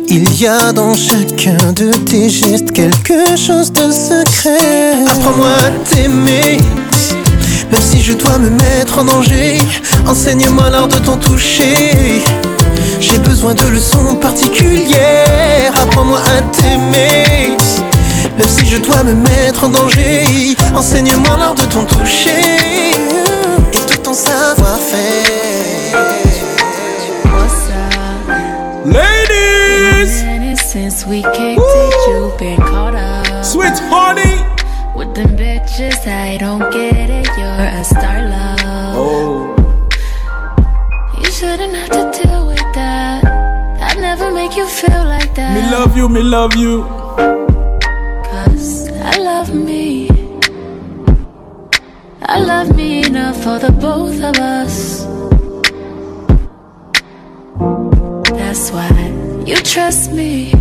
Il 0.07 0.41
y 0.41 0.47
a 0.47 0.73
dans 0.73 0.95
chacun 0.95 1.73
de 1.73 1.91
tes 1.91 2.27
gestes 2.27 2.71
quelque 2.71 3.37
chose 3.37 3.71
de 3.71 3.91
secret. 3.91 5.05
Apprends-moi 5.05 5.47
à 5.47 5.69
t'aimer. 5.93 6.57
Même 7.71 7.81
si 7.81 8.01
je 8.01 8.13
dois 8.13 8.37
me 8.37 8.49
mettre 8.49 8.99
en 8.99 9.03
danger, 9.03 9.57
enseigne-moi 10.07 10.69
l'art 10.69 10.87
de 10.87 10.97
ton 10.99 11.17
toucher. 11.17 12.23
J'ai 12.99 13.19
besoin 13.19 13.53
de 13.53 13.67
leçons 13.67 14.15
particulières. 14.15 15.73
Apprends-moi 15.81 16.19
à 16.19 16.41
t'aimer. 16.41 17.57
Même 18.37 18.47
si 18.47 18.65
je 18.65 18.77
dois 18.77 19.03
me 19.03 19.13
mettre 19.13 19.63
en 19.65 19.69
danger, 19.69 20.55
enseigne-moi 20.75 21.37
l'art 21.37 21.55
de 21.55 21.63
ton 21.63 21.83
toucher 21.83 22.91
et 23.73 23.85
tout 23.87 23.97
ton 23.97 24.13
savoir-faire. 24.13 24.97
Ladies! 28.85 30.23
Since 30.55 31.05
we 31.05 31.21
kicked 31.21 31.59
it, 31.59 31.93
you've 32.07 32.37
been 32.37 32.57
caught 32.57 32.95
up. 32.95 33.43
Sweet 33.43 33.79
honey! 33.89 34.26
Bitches, 35.25 36.05
I 36.05 36.37
don't 36.37 36.71
get 36.71 37.09
it. 37.09 37.27
You're 37.37 37.67
a 37.79 37.83
star 37.83 38.21
love. 38.21 38.93
Oh. 38.93 39.55
You 41.17 41.31
shouldn't 41.31 41.73
have 41.73 41.89
to 41.89 42.21
deal 42.21 42.45
with 42.45 42.67
that. 42.75 43.23
That 43.79 43.97
never 43.99 44.31
make 44.31 44.55
you 44.55 44.67
feel 44.67 45.05
like 45.05 45.33
that. 45.33 45.55
Me 45.55 45.71
love 45.75 45.97
you, 45.97 46.07
me 46.07 46.21
love 46.21 46.55
you. 46.55 46.83
Cause 48.29 48.89
I 49.01 49.17
love 49.17 49.55
me. 49.55 50.07
I 52.21 52.39
love 52.39 52.75
me 52.75 53.03
enough 53.03 53.41
for 53.41 53.57
the 53.57 53.71
both 53.71 54.21
of 54.21 54.37
us. 54.37 55.05
That's 58.37 58.69
why 58.71 58.91
you 59.47 59.55
trust 59.55 60.11
me. 60.11 60.56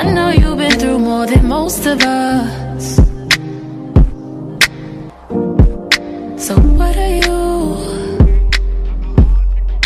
I 0.00 0.02
know 0.14 0.30
you've 0.30 0.56
been 0.56 0.80
through 0.80 0.98
more 0.98 1.26
than 1.26 1.46
most 1.46 1.84
of 1.84 2.00
us. 2.02 2.96
So 6.38 6.54
what 6.78 6.96
are 6.96 7.16
you? 7.20 7.36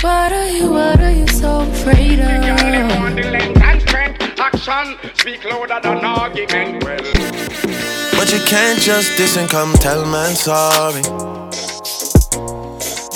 What 0.02 0.32
are 0.32 0.50
you? 0.50 0.70
What 0.70 1.00
are 1.00 1.10
you 1.10 1.26
so 1.26 1.62
afraid 1.62 2.20
of? 2.20 2.28
Action 4.38 4.96
speak 5.14 5.44
louder 5.46 5.80
than 5.82 6.04
argument. 6.04 6.84
Well, 6.84 6.96
But 8.14 8.32
you 8.32 8.38
can't 8.46 8.78
just 8.78 9.16
diss 9.16 9.36
and 9.36 9.50
come 9.50 9.72
tell 9.74 10.06
man 10.06 10.36
sorry. 10.36 11.02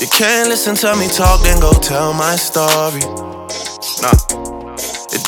You 0.00 0.08
can't 0.18 0.48
listen 0.48 0.74
to 0.82 0.96
me 0.96 1.06
talk, 1.06 1.44
then 1.44 1.60
go 1.60 1.70
tell 1.74 2.12
my 2.12 2.34
story. 2.34 3.02
Nah, 4.02 4.10
it 4.30 4.37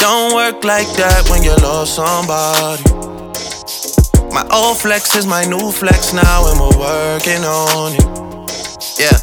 don't 0.00 0.34
work 0.34 0.64
like 0.64 0.88
that 0.96 1.28
when 1.28 1.42
you 1.42 1.54
love 1.60 1.86
somebody. 1.86 2.82
My 4.32 4.46
old 4.50 4.78
flex 4.80 5.14
is 5.14 5.26
my 5.26 5.44
new 5.44 5.70
flex 5.70 6.14
now, 6.14 6.48
and 6.48 6.56
we're 6.58 6.78
working 6.80 7.44
on 7.44 7.92
it. 7.92 8.08
Yeah, 8.96 9.18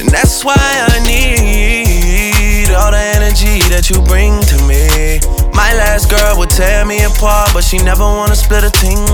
and 0.00 0.08
that's 0.08 0.42
why 0.42 0.56
I 0.56 0.98
need 1.04 2.72
all 2.72 2.90
the 2.90 3.04
energy 3.20 3.60
that 3.68 3.90
you 3.90 4.00
bring 4.08 4.40
to 4.48 4.56
me. 4.64 5.20
My 5.52 5.74
last 5.76 6.08
girl 6.08 6.38
would 6.38 6.50
tear 6.50 6.86
me 6.86 7.04
apart, 7.04 7.50
but 7.52 7.62
she 7.62 7.76
never 7.76 8.04
wanna 8.04 8.36
split 8.36 8.64
a 8.64 8.70
thing 8.70 9.04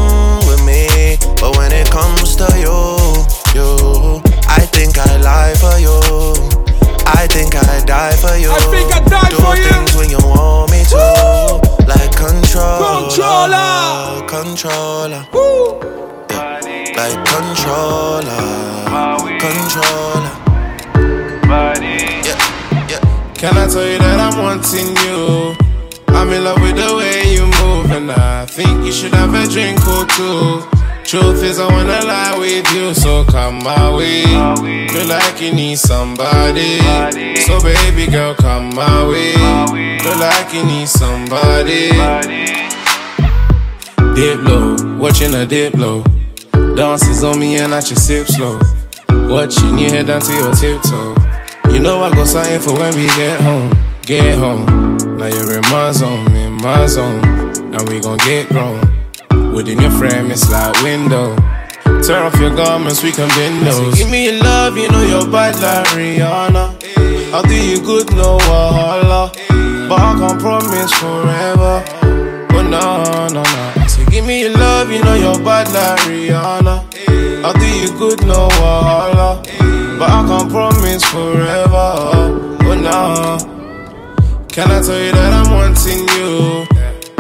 with 0.47 0.63
me. 0.63 1.19
But 1.41 1.57
when 1.57 1.73
it 1.73 1.91
comes 1.91 2.37
to 2.37 2.47
you, 2.55 2.79
you, 3.59 4.23
I 4.47 4.63
think 4.71 4.99
I 4.99 5.17
lie 5.19 5.55
for 5.59 5.77
you. 5.83 6.58
I 7.15 7.27
think 7.27 7.55
I 7.57 7.85
die 7.85 8.17
for 8.17 8.37
you. 8.37 8.51
I 8.51 8.59
think 8.71 8.93
I 8.95 9.01
die 9.01 9.29
Do 9.31 9.37
for 9.37 9.57
you. 9.57 9.65
things 9.69 9.97
when 9.97 10.11
you 10.11 10.19
want 10.19 10.71
me 10.71 10.85
to, 10.85 11.61
like 11.87 12.15
control. 12.17 13.09
Controller. 13.09 14.27
Controller. 14.29 15.23
Yeah. 16.31 16.61
Like 16.99 17.19
controller. 17.25 18.39
Controller. 19.41 20.35
Can 23.39 23.57
I 23.57 23.69
tell 23.69 23.87
you 23.87 23.99
that 23.99 24.19
I'm 24.19 24.37
wanting 24.43 24.97
you? 25.07 25.55
I'm 26.09 26.29
in 26.33 26.43
love 26.43 26.61
with 26.61 26.75
the 26.75 26.97
way 26.97 27.35
you 27.35 27.47
move, 27.63 27.91
and 27.93 28.11
I 28.11 28.45
think 28.47 28.85
you 28.85 28.91
should 28.93 29.15
have 29.15 29.33
a 29.33 29.47
drink 29.47 29.79
or 29.87 30.05
two. 30.07 30.78
Truth 31.09 31.43
is, 31.43 31.59
I 31.59 31.67
wanna 31.73 32.05
lie 32.05 32.37
with 32.39 32.71
you, 32.75 32.93
so 32.93 33.25
come 33.25 33.65
my 33.65 33.97
way. 33.97 34.25
Feel 34.89 35.07
like 35.07 35.41
you 35.41 35.55
need 35.55 35.79
somebody, 35.79 36.81
so 37.41 37.59
baby 37.63 38.13
girl, 38.13 38.35
come 38.35 38.75
my 38.75 39.09
way. 39.09 39.33
Feel 40.01 40.19
like 40.19 40.53
you 40.53 40.67
need 40.67 40.87
somebody. 40.87 41.89
Dip 44.15 44.43
low, 44.43 44.77
watching 44.99 45.33
a 45.33 45.47
dip 45.47 45.73
low. 45.77 46.05
Dances 46.77 47.25
on 47.25 47.39
me 47.39 47.57
and 47.57 47.75
I 47.75 47.81
just 47.81 48.07
sip 48.07 48.27
slow. 48.27 48.61
Watching 49.09 49.79
you 49.79 49.89
head 49.89 50.09
down 50.09 50.21
to 50.21 50.33
your 50.35 50.53
tiptoe. 50.53 51.17
You 51.73 51.79
know 51.79 52.03
I 52.03 52.15
go 52.15 52.27
sign 52.27 52.61
for 52.61 52.75
when 52.75 52.95
we 52.95 53.07
get 53.17 53.41
home, 53.41 53.73
get 54.03 54.37
home. 54.37 54.67
Now 55.17 55.29
you're 55.29 55.55
in 55.55 55.63
my 55.71 55.91
zone, 55.91 56.31
in 56.37 56.53
my 56.53 56.85
zone, 56.85 57.25
and 57.75 57.89
we 57.89 57.99
gon' 57.99 58.19
get 58.19 58.51
grown. 58.51 58.88
Within 59.59 59.81
your 59.81 59.91
frame, 59.91 60.31
it's 60.31 60.49
like 60.53 60.73
window. 60.85 61.35
Tear 62.07 62.23
off 62.23 62.39
your 62.39 62.55
garments, 62.55 63.03
we 63.03 63.11
can 63.11 63.27
bend 63.31 63.67
those. 63.67 63.99
give 63.99 64.09
me 64.09 64.27
your 64.27 64.41
love, 64.41 64.79
you 64.79 64.89
know 64.89 65.03
you're 65.03 65.29
bad 65.29 65.57
like 65.57 65.85
Rihanna. 65.99 67.35
I'll 67.35 67.43
do 67.43 67.57
you 67.57 67.81
good, 67.81 68.09
no 68.15 68.39
wahala. 68.39 69.35
But 69.89 69.99
I 69.99 70.15
can't 70.17 70.39
promise 70.39 70.93
forever. 70.93 71.83
Oh 72.53 72.63
no, 72.63 73.27
no, 73.35 73.43
no. 73.43 73.87
So 73.89 74.07
give 74.07 74.25
me 74.25 74.43
your 74.43 74.53
love, 74.57 74.93
you 74.93 75.03
know 75.03 75.15
you're 75.15 75.43
bad 75.45 75.67
like 75.75 76.07
Rihanna. 76.07 77.45
I'll 77.45 77.53
do 77.55 77.67
you 77.67 77.91
good, 77.99 78.25
no 78.29 78.47
wahala. 78.61 79.43
But 79.99 80.09
I 80.09 80.25
can't 80.29 80.51
promise 80.53 81.03
forever. 81.03 81.91
Oh 82.63 82.79
no. 82.81 84.47
Can 84.47 84.71
I 84.71 84.81
tell 84.81 85.01
you 85.01 85.11
that 85.11 85.33
I'm 85.33 85.53
wanting 85.53 86.07
you? 86.17 86.65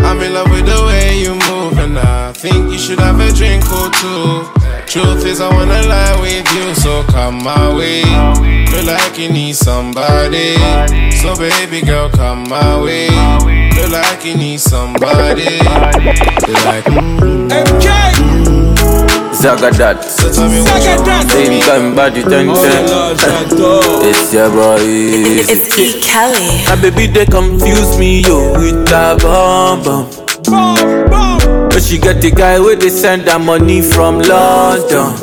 I'm 0.08 0.20
in 0.20 0.32
love 0.32 0.50
with 0.50 0.64
the 0.64 0.84
way 0.86 1.20
you 1.20 1.34
move, 1.34 1.78
think 2.38 2.70
you 2.70 2.78
should 2.78 3.00
have 3.00 3.18
a 3.18 3.32
drink 3.32 3.64
or 3.72 3.90
two. 3.98 4.46
Truth 4.86 5.26
is, 5.26 5.40
I 5.40 5.52
wanna 5.52 5.82
lie 5.82 6.20
with 6.20 6.46
you, 6.54 6.74
so 6.74 7.02
come 7.10 7.42
my 7.42 7.74
way. 7.74 8.02
Feel 8.70 8.84
like 8.84 9.18
you 9.18 9.28
need 9.28 9.56
somebody, 9.56 10.54
so 11.16 11.34
baby 11.36 11.84
girl, 11.84 12.08
come 12.10 12.48
my 12.48 12.80
way. 12.80 13.08
Feel 13.74 13.90
like 13.90 14.24
you 14.24 14.36
need 14.36 14.60
somebody, 14.60 15.58
like 16.64 16.84
mm, 16.84 17.48
Zagadat. 19.34 20.02
Same 20.04 21.60
time 21.62 21.94
body 21.94 22.22
ten 22.22 22.46
ten. 22.46 22.84
It's 24.08 24.32
your 24.32 24.50
boy. 24.50 24.78
It's 24.80 25.76
E. 25.78 26.00
Kelly. 26.00 26.64
My 26.66 26.80
baby 26.80 27.06
they 27.08 27.26
confuse 27.26 27.98
me 27.98 28.22
yo 28.22 28.52
with 28.52 28.86
that 28.88 29.20
bomb 29.22 29.82
bomb. 29.82 30.97
But 31.78 31.84
she 31.84 31.96
get 31.96 32.20
the 32.20 32.32
guy 32.32 32.58
where 32.58 32.74
they 32.74 32.88
send 32.88 33.28
her 33.28 33.38
money 33.38 33.82
from 33.82 34.18
London. 34.18 35.14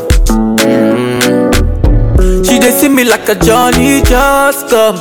Mm. 0.64 2.45
She 2.47 2.60
they 2.60 2.72
see 2.72 2.88
me 2.88 3.03
like 3.03 3.28
a 3.28 3.36
Johnny 3.36 4.01
just 4.01 4.70
come. 4.70 4.95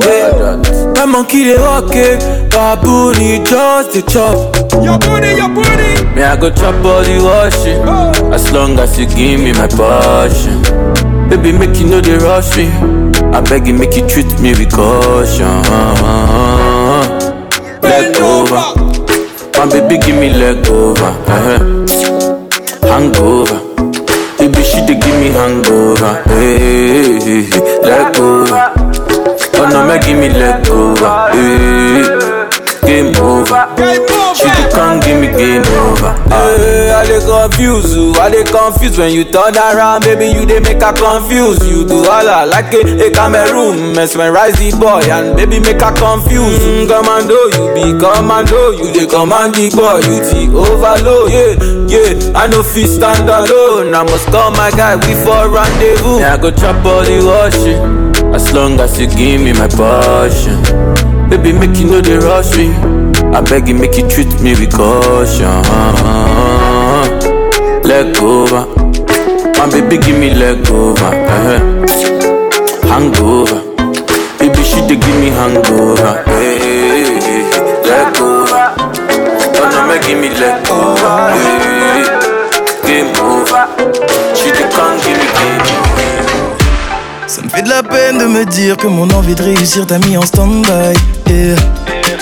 Yeah. 0.00 0.56
My 0.96 1.04
monkey 1.04 1.44
they 1.44 1.58
walk 1.58 1.92
it, 1.92 2.50
baboon 2.50 3.14
he 3.16 3.44
just 3.44 3.92
the 3.92 4.00
chop. 4.08 4.56
Your 4.82 4.98
booty, 4.98 5.36
your 5.36 5.50
booty. 5.52 6.02
Me 6.16 6.22
I 6.22 6.34
go 6.40 6.48
chop 6.48 6.82
all 6.82 7.04
the 7.04 7.20
washing 7.20 8.32
As 8.32 8.50
long 8.50 8.78
as 8.78 8.98
you 8.98 9.04
give 9.04 9.38
me 9.40 9.52
my 9.52 9.68
passion 9.68 10.62
Baby 11.28 11.52
make 11.52 11.78
you 11.78 11.88
know 11.88 12.00
they 12.00 12.16
rush 12.16 12.56
me 12.56 12.68
I 13.36 13.42
beg 13.42 13.66
you 13.66 13.74
make 13.74 13.94
you 13.96 14.08
treat 14.08 14.32
me 14.40 14.54
with 14.56 14.72
caution 14.72 15.60
Leg 17.82 18.16
over 18.16 18.85
My 19.56 19.64
baby 19.70 19.98
give 19.98 20.16
me 20.16 20.30
leg 20.30 20.66
over 20.68 21.02
uh-huh. 21.04 21.58
Hangover 22.86 23.58
Baby 24.38 24.62
she 24.62 24.80
dey 24.86 24.98
give 25.00 25.16
me 25.20 25.30
hangover 25.30 26.22
hey, 26.26 27.18
hey, 27.20 27.42
hey. 27.42 27.80
Leg 27.82 28.16
over 28.18 28.72
Oh 29.58 29.68
no, 29.70 29.86
make 29.88 30.02
give 30.02 30.18
me 30.18 30.28
leg 30.28 30.68
over 30.68 31.30
hey. 31.32 32.35
Game 32.86 33.12
over. 33.18 33.66
She 34.36 34.44
dey 34.46 34.68
come 34.70 35.00
give 35.00 35.18
me 35.20 35.28
game 35.28 35.64
over. 35.82 36.12
Hey, 36.28 36.92
I 36.92 37.04
dey 37.06 37.20
confuse 37.24 37.94
you, 37.96 38.12
I 38.20 38.30
dey 38.30 38.44
confuse 38.44 38.96
when 38.98 39.12
you 39.12 39.24
turn 39.24 39.56
around, 39.56 40.02
baby 40.04 40.26
you 40.32 40.46
dey 40.46 40.60
make 40.60 40.80
her 40.82 40.92
confuse. 40.92 41.58
You 41.66 41.86
do 41.86 42.04
all 42.06 42.28
I 42.28 42.44
like 42.44 42.72
a, 42.74 42.82
a 43.06 43.10
Cameroon, 43.10 43.94
mesmerize 43.96 44.56
the 44.60 44.76
boy 44.78 45.02
and 45.10 45.36
baby 45.36 45.58
make 45.60 45.80
her 45.80 45.94
confuse. 45.96 46.60
Mm, 46.62 46.86
commando, 46.88 47.38
you 47.56 47.64
be 47.74 47.84
commando, 47.98 48.70
you 48.76 48.92
dey 48.92 49.06
command 49.08 49.54
the 49.56 49.72
boy, 49.74 50.00
you 50.04 50.20
the 50.22 50.44
overload. 50.52 51.32
Yeah, 51.32 51.56
yeah, 51.88 52.38
I 52.38 52.46
no 52.46 52.62
fit 52.62 52.88
stand 52.88 53.28
alone. 53.28 53.94
I 53.94 54.02
must 54.04 54.26
call 54.28 54.50
my 54.52 54.70
guy, 54.70 54.96
we 54.96 55.14
for 55.24 55.48
rendezvous. 55.48 56.20
Yeah, 56.20 56.34
I 56.34 56.36
go 56.36 56.50
chop 56.50 56.84
all 56.84 57.02
the 57.02 57.24
washing. 57.24 58.06
As 58.34 58.52
long 58.52 58.78
as 58.80 59.00
you 59.00 59.06
give 59.08 59.40
me 59.40 59.52
my 59.54 59.68
passion 59.68 60.60
Baby, 61.28 61.52
make 61.52 61.76
you 61.78 61.86
know 61.90 62.00
they 62.00 62.16
rush 62.18 62.56
me. 62.56 62.70
I 63.34 63.40
beg 63.42 63.68
you, 63.68 63.74
make 63.74 63.96
you 63.96 64.08
treat 64.08 64.30
me 64.40 64.52
with 64.58 64.72
caution. 64.72 65.62
Leg 67.82 68.16
over 68.22 68.66
My 69.58 69.66
baby, 69.70 69.98
give 69.98 70.18
me 70.18 70.34
leg 70.34 70.68
over 70.70 71.04
uh-huh. 71.04 71.60
Hangover. 72.88 73.60
Baby, 74.38 74.62
she 74.62 74.80
dey 74.86 74.96
give 74.96 75.16
me 75.20 75.30
hangover. 75.30 76.22
Hey, 76.26 76.58
hey, 76.58 77.20
hey. 77.20 77.42
Leg 77.88 78.16
over 78.20 78.66
Oh 79.58 79.68
no, 79.72 79.86
make 79.88 80.02
give 80.06 80.18
me 80.20 80.28
leg 80.30 80.66
over 80.70 81.14
hey, 81.34 82.06
Game 82.86 83.14
over. 83.20 83.66
She 84.34 84.50
dey 84.50 84.68
come 84.70 84.96
give 85.02 85.18
me 85.18 85.26
game 85.36 85.66
over 85.74 86.45
Ça 87.26 87.42
me 87.42 87.48
fait 87.48 87.62
de 87.62 87.68
la 87.68 87.82
peine 87.82 88.18
de 88.18 88.26
me 88.26 88.44
dire 88.44 88.76
que 88.76 88.86
mon 88.86 89.10
envie 89.10 89.34
de 89.34 89.42
réussir 89.42 89.86
t'a 89.86 89.98
mis 89.98 90.16
en 90.16 90.22
stand-by. 90.22 90.94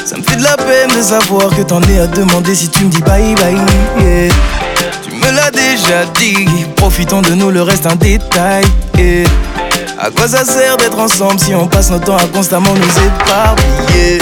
Ça 0.04 0.16
me 0.16 0.22
fait 0.22 0.36
de 0.36 0.42
la 0.42 0.56
peine 0.56 0.90
de 0.96 1.02
savoir 1.02 1.50
que 1.50 1.62
t'en 1.62 1.82
es 1.82 2.00
à 2.00 2.06
demander 2.06 2.54
si 2.54 2.68
tu 2.68 2.84
me 2.84 2.90
dis 2.90 3.02
bye 3.02 3.34
bye. 3.34 3.56
Tu 5.02 5.14
me 5.14 5.30
l'as 5.30 5.50
déjà 5.50 6.06
dit, 6.18 6.46
profitons 6.76 7.20
de 7.22 7.34
nous, 7.34 7.50
le 7.50 7.62
reste 7.62 7.86
un 7.86 7.96
détail. 7.96 8.64
yeah. 8.96 9.28
À 9.98 10.10
quoi 10.10 10.26
ça 10.26 10.44
sert 10.44 10.76
d'être 10.78 10.98
ensemble 10.98 11.38
si 11.38 11.54
on 11.54 11.66
passe 11.66 11.90
notre 11.90 12.06
temps 12.06 12.16
à 12.16 12.26
constamment 12.26 12.74
nous 12.74 13.04
éparpiller? 13.06 14.18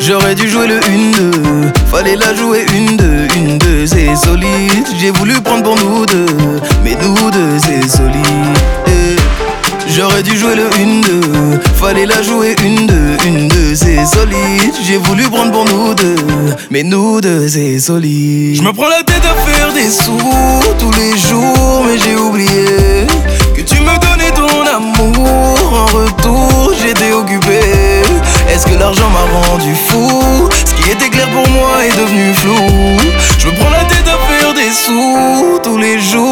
J'aurais 0.00 0.34
dû 0.34 0.48
jouer 0.48 0.66
le 0.66 0.80
1-2, 0.80 1.72
fallait 1.90 2.16
la 2.16 2.34
jouer 2.34 2.64
une 2.74 2.96
deux, 2.96 3.28
une 3.36 3.58
deux, 3.58 3.86
c'est 3.86 4.14
solide. 4.16 4.84
J'ai 4.98 5.10
voulu 5.10 5.34
prendre 5.40 5.62
pour 5.62 5.76
nous 5.76 6.06
deux, 6.06 6.26
mais 6.84 6.96
nous 7.02 7.30
deux, 7.30 7.58
c'est 7.58 7.88
solide. 7.88 9.11
J'aurais 9.94 10.22
dû 10.22 10.36
jouer 10.38 10.54
le 10.54 10.68
1-2 10.70 11.60
Fallait 11.74 12.06
la 12.06 12.22
jouer 12.22 12.54
une 12.64 12.86
deux, 12.86 13.16
une 13.26 13.48
deux, 13.48 13.74
c'est 13.74 14.04
solide. 14.06 14.72
J'ai 14.86 14.96
voulu 14.96 15.24
prendre 15.24 15.52
pour 15.52 15.64
nous 15.66 15.94
deux 15.94 16.16
Mais 16.70 16.82
nous 16.82 17.20
deux 17.20 17.46
c'est 17.48 17.78
solide. 17.78 18.56
Je 18.56 18.62
me 18.62 18.72
prends 18.72 18.88
la 18.88 19.02
tête 19.02 19.22
à 19.24 19.34
faire 19.50 19.72
des 19.74 19.90
sous 19.90 20.18
tous 20.78 20.90
les 20.92 21.18
jours 21.18 21.84
Mais 21.86 21.98
j'ai 21.98 22.16
oublié 22.16 23.06
Que 23.54 23.60
tu 23.60 23.80
me 23.80 23.94
donnais 24.00 24.30
ton 24.34 24.66
amour. 24.66 25.58
En 25.72 25.86
retour 25.86 26.72
j'étais 26.82 27.12
occupé. 27.12 27.60
Est-ce 28.48 28.66
que 28.66 28.78
l'argent 28.78 29.08
m'a 29.10 29.48
rendu 29.48 29.74
fou? 29.88 30.48
Ce 30.64 30.74
qui 30.74 30.90
était 30.90 31.08
clair 31.10 31.28
pour 31.30 31.46
moi 31.50 31.84
est 31.84 31.96
devenu 31.96 32.32
flou. 32.34 32.56
Je 33.38 33.46
me 33.48 33.54
prends 33.56 33.70
la 33.70 33.84
tête 33.84 34.06
à 34.06 34.18
faire 34.32 34.54
des 34.54 34.70
sous 34.70 35.58
tous 35.62 35.76
les 35.78 36.00
jours 36.00 36.31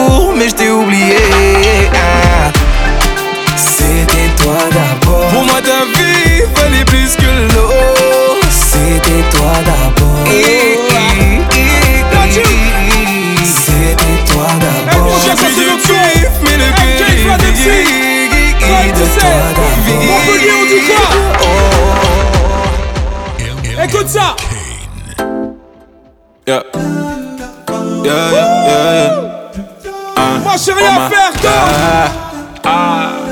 Écoute 23.83 24.09
ça 24.09 24.37
Yeah. 26.47 26.63
Yeah, 28.05 28.33
yeah, 28.33 28.33
yeah, 28.33 28.93
yeah. 28.93 29.11
Ah, 30.17 30.21
Moi, 30.43 30.53
j'ai 30.65 30.73
rien 30.73 30.91
oh 30.97 31.01
à 31.01 31.09
my 31.09 31.15
faire 31.15 31.31
d'autre. 31.33 31.43
God. 31.43 32.11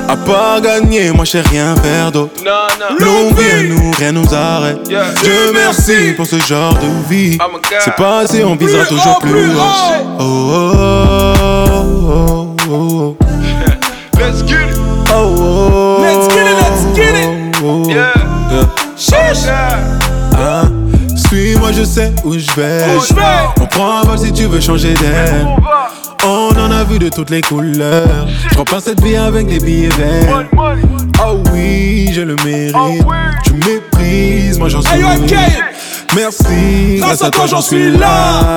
À 0.09 0.15
part 0.25 0.61
gagner, 0.61 1.11
moi 1.11 1.25
j'ai 1.25 1.41
rien 1.41 1.73
à 1.73 1.79
faire 1.81 2.11
d'autre. 2.11 2.33
Longue 2.99 3.33
vie 3.37 3.51
à 3.51 3.63
nous, 3.63 3.91
rien 3.97 4.11
nous 4.13 4.33
arrête. 4.33 4.81
Dieu 4.83 5.51
merci 5.53 6.13
pour 6.13 6.25
ce 6.25 6.37
genre 6.39 6.73
de 6.75 7.09
vie. 7.13 7.37
C'est 7.79 7.95
pas 7.95 8.19
assez, 8.19 8.43
on 8.43 8.55
visera 8.55 8.85
Plus 8.85 8.95
toujours 8.95 9.19
plus 9.19 9.31
plus 9.31 9.49
haut. 9.51 9.59
haut. 9.59 10.17
Oh, 10.19 10.23
oh, 10.55 11.35
oh, 12.09 12.55
oh, 12.69 12.71
oh. 12.71 13.17
Let's 14.19 14.41
get 14.43 14.69
it. 14.69 14.77
Oh, 15.11 15.35
oh, 15.37 16.01
Let's 16.01 16.27
get 16.33 16.47
it, 16.47 16.55
let's 16.57 16.85
get 16.95 17.15
it. 17.15 17.38
Oh. 17.63 17.83
Yeah. 17.89 18.13
Yeah. 18.51 18.69
Chiche 18.97 19.47
Ah, 20.35 20.63
Suis-moi, 21.15 21.71
je 21.71 21.83
sais 21.83 22.13
où 22.23 22.33
je 22.33 22.51
vais. 22.53 22.85
On 23.61 23.65
prend 23.65 23.99
un 23.99 24.03
vol 24.03 24.17
si 24.17 24.31
tu 24.31 24.45
veux 24.45 24.59
changer 24.59 24.93
d'air. 24.93 25.47
On 26.25 26.49
en 26.57 26.71
a 26.71 26.83
vu 26.83 26.99
de 26.99 27.09
toutes 27.09 27.29
les 27.29 27.41
couleurs. 27.41 28.27
Je 28.51 28.57
repense 28.57 28.83
cette 28.83 29.01
vie 29.03 29.15
avec 29.15 29.47
des 29.47 29.59
billets 29.59 29.89
verts. 29.89 30.45
Oh 31.23 31.41
oui, 31.53 32.11
je 32.13 32.21
le 32.21 32.35
mérite. 32.43 32.75
Tu 33.43 33.53
méprises, 33.53 34.57
moi 34.59 34.69
j'en 34.69 34.81
suis. 34.81 35.01
Merci, 36.15 36.97
grâce 36.97 37.21
à 37.21 37.29
toi 37.29 37.45
j'en 37.47 37.61
suis 37.61 37.91
là. 37.95 38.55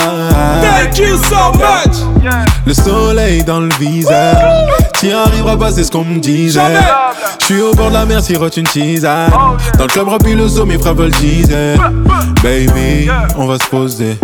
Thank 0.63 0.99
you 0.99 1.17
so 1.19 1.53
much 1.53 2.33
Le 2.67 2.73
soleil 2.73 3.45
dans 3.45 3.61
le 3.61 3.69
visage. 3.79 4.37
T'y 5.03 5.11
arriveras 5.11 5.57
pas, 5.57 5.73
c'est 5.73 5.83
ce 5.83 5.91
qu'on 5.91 6.05
me 6.05 6.21
disait. 6.21 6.61
Jamais. 6.61 6.79
Je 7.41 7.47
suis 7.47 7.61
au 7.61 7.75
bord 7.75 7.89
de 7.89 7.95
la 7.95 8.07
mer, 8.07 8.23
sirote 8.23 8.57
une 8.57 8.69
tisane. 8.69 9.33
Dans 9.77 9.83
le 9.83 9.89
club 9.89 10.07
rempli 10.07 10.37
le 10.37 10.47
zoo, 10.47 10.65
mes 10.65 10.79
frères 10.79 10.95
veulent 10.95 11.11
dizaine. 11.11 11.77
Baby, 12.41 13.11
on 13.37 13.49
va 13.49 13.59
se 13.59 13.69
poser. 13.69 14.17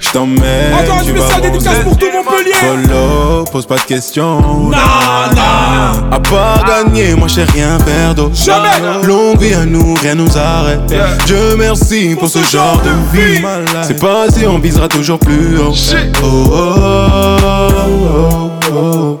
Je 0.00 0.08
t'emmène, 0.08 0.72
Encore 0.72 1.00
un 1.00 1.04
tu 1.04 1.12
vas 1.12 1.20
spécial 1.20 1.42
dédicace 1.42 1.78
pour 1.80 1.98
tout 1.98 2.06
Montpellier 2.06 2.54
Follow, 2.54 3.44
pose 3.52 3.66
pas 3.66 3.76
de 3.76 3.82
questions. 3.82 4.40
Non 4.40 4.72
À 4.72 6.20
part 6.20 6.64
gagner, 6.66 7.14
moi 7.16 7.28
j'ai 7.28 7.44
rien 7.44 7.76
d'autre. 8.16 8.34
Jamais. 8.34 9.06
Longue 9.06 9.38
vie 9.38 9.52
à 9.52 9.66
nous, 9.66 9.94
rien 10.00 10.14
nous 10.14 10.38
arrête. 10.38 10.80
Dieu 11.26 11.54
merci 11.58 12.16
pour 12.18 12.30
ce 12.30 12.38
genre 12.38 12.80
de 12.80 13.14
vie. 13.14 13.42
C'est 13.82 14.00
pas 14.00 14.30
si 14.30 14.46
on 14.46 14.58
visera 14.58 14.88
toujours 14.88 15.18
plus 15.18 15.58
haut. 15.58 15.74
Oh, 16.22 16.24
oh, 16.24 17.36
oh, 17.44 18.50
oh, 18.72 19.20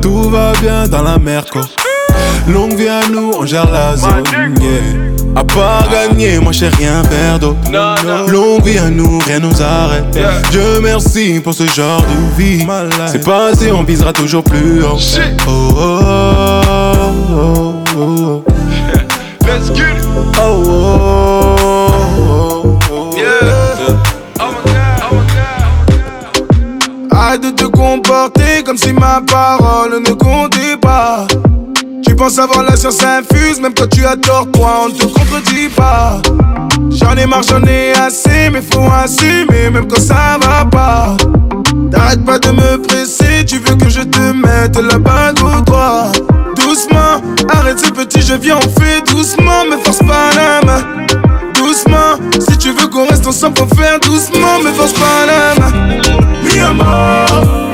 Tout 0.00 0.30
va 0.30 0.52
bien 0.60 0.86
dans 0.88 1.02
la 1.02 1.18
quoi. 1.50 1.62
Longue 2.48 2.74
vie 2.74 2.88
à 2.88 3.00
nous, 3.10 3.32
on 3.38 3.46
gère 3.46 3.70
la 3.70 3.96
zone. 3.96 4.24
yeah. 4.60 5.10
À 5.36 5.44
part 5.44 5.88
gagner, 5.90 6.38
moi 6.40 6.52
j'ai 6.52 6.68
rien 6.68 7.02
non. 7.70 8.26
Longue 8.26 8.64
vie 8.64 8.78
à 8.78 8.90
nous, 8.90 9.18
rien 9.20 9.38
nous 9.38 9.62
arrête. 9.62 10.18
Dieu 10.50 10.80
merci 10.82 11.40
pour 11.42 11.54
ce 11.54 11.66
genre 11.66 12.02
de 12.02 12.42
vie. 12.42 12.66
C'est 13.06 13.24
pas 13.24 13.48
assez, 13.48 13.70
on 13.70 13.84
visera 13.84 14.12
toujours 14.12 14.42
plus 14.42 14.82
haut. 14.82 14.98
Oh, 15.46 15.50
oh, 15.76 15.80
oh, 15.82 16.99
si 28.80 28.92
ma 28.92 29.20
parole 29.20 30.00
ne 30.00 30.12
comptait 30.12 30.76
pas. 30.80 31.26
Tu 32.04 32.14
penses 32.14 32.38
avoir 32.38 32.62
la 32.62 32.76
science 32.76 33.02
infuse, 33.02 33.60
même 33.60 33.74
quand 33.74 33.88
tu 33.88 34.02
tort, 34.22 34.46
toi 34.52 34.82
on 34.84 34.88
ne 34.88 34.94
te 34.94 35.04
contredit 35.04 35.68
pas. 35.68 36.20
J'en 36.90 37.14
ai 37.16 37.26
marre, 37.26 37.42
j'en 37.42 37.62
ai 37.64 37.92
assez, 37.92 38.50
mais 38.50 38.62
faut 38.62 38.88
assumer, 38.90 39.70
même 39.70 39.86
quand 39.86 40.00
ça 40.00 40.38
va 40.40 40.64
pas. 40.64 41.16
T'arrêtes 41.90 42.24
pas 42.24 42.38
de 42.38 42.50
me 42.50 42.78
presser, 42.78 43.44
tu 43.46 43.58
veux 43.58 43.76
que 43.76 43.88
je 43.88 44.00
te 44.00 44.32
mette 44.32 44.76
la 44.76 44.98
balle 44.98 45.34
au 45.42 45.60
doigt. 45.60 46.12
Doucement, 46.56 47.20
arrête 47.48 47.78
ce 47.78 47.90
petit, 47.90 48.22
je 48.22 48.34
viens, 48.34 48.56
on 48.56 48.80
fait 48.80 49.02
doucement, 49.12 49.64
me 49.70 49.76
force 49.84 49.98
pas 49.98 50.30
la 50.34 50.66
main. 50.66 50.82
Doucement, 51.54 52.16
ensemble, 53.30 53.58
faut 53.58 53.76
faire 53.76 54.00
doucement, 54.00 54.58
mais 54.64 54.72
force 54.72 54.92
pas 54.92 55.26
la 55.26 55.60
main. 55.60 55.72
Mi 56.44 56.58
amor, 56.58 57.69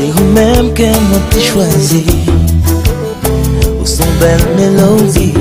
c'est 0.00 0.10
vous-même 0.12 0.72
que 0.72 0.82
moi 0.82 1.20
t'ai 1.30 1.40
choisi. 1.40 2.04
Au 3.80 3.84
son 3.84 4.04
belle 4.20 4.46
mélodie, 4.56 5.34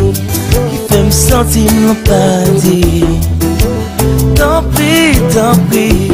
qui 0.70 0.78
fait 0.89 1.03
me 1.03 1.12
sentir 1.12 1.72
mon 1.86 1.95
paradis. 1.95 3.05
Tant 4.36 4.64
pis, 4.76 5.18
tant 5.34 5.57
pis, 5.72 6.12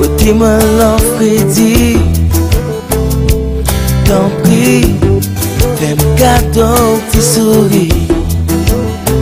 où 0.00 0.06
t'es 0.16 0.32
moi 0.32 0.58
l'enfrédit. 0.78 1.98
Tant 4.04 4.30
pis, 4.44 4.94
fais-moi 5.76 6.14
cadeau, 6.16 7.00
t'es 7.10 7.20
souris. 7.20 7.92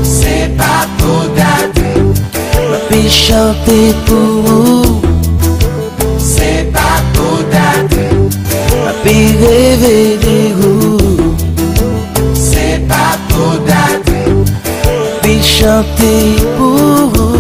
C'est 0.03 0.57
pas 0.57 0.87
pour 0.99 1.23
dater, 1.35 2.01
ma 2.71 2.79
fille 2.89 3.11
chanter 3.11 3.95
pour 4.07 4.43
vous. 4.45 5.14
Rêver 9.11 10.19
des 10.19 10.55
roues. 10.61 11.35
C'est 12.35 12.87
pas 12.89 13.19
pour 13.29 13.59
dater, 13.67 14.31
ma 14.33 15.29
fille 15.29 15.43
chanter 15.43 16.37
pour 16.57 17.11
vous. 17.13 17.35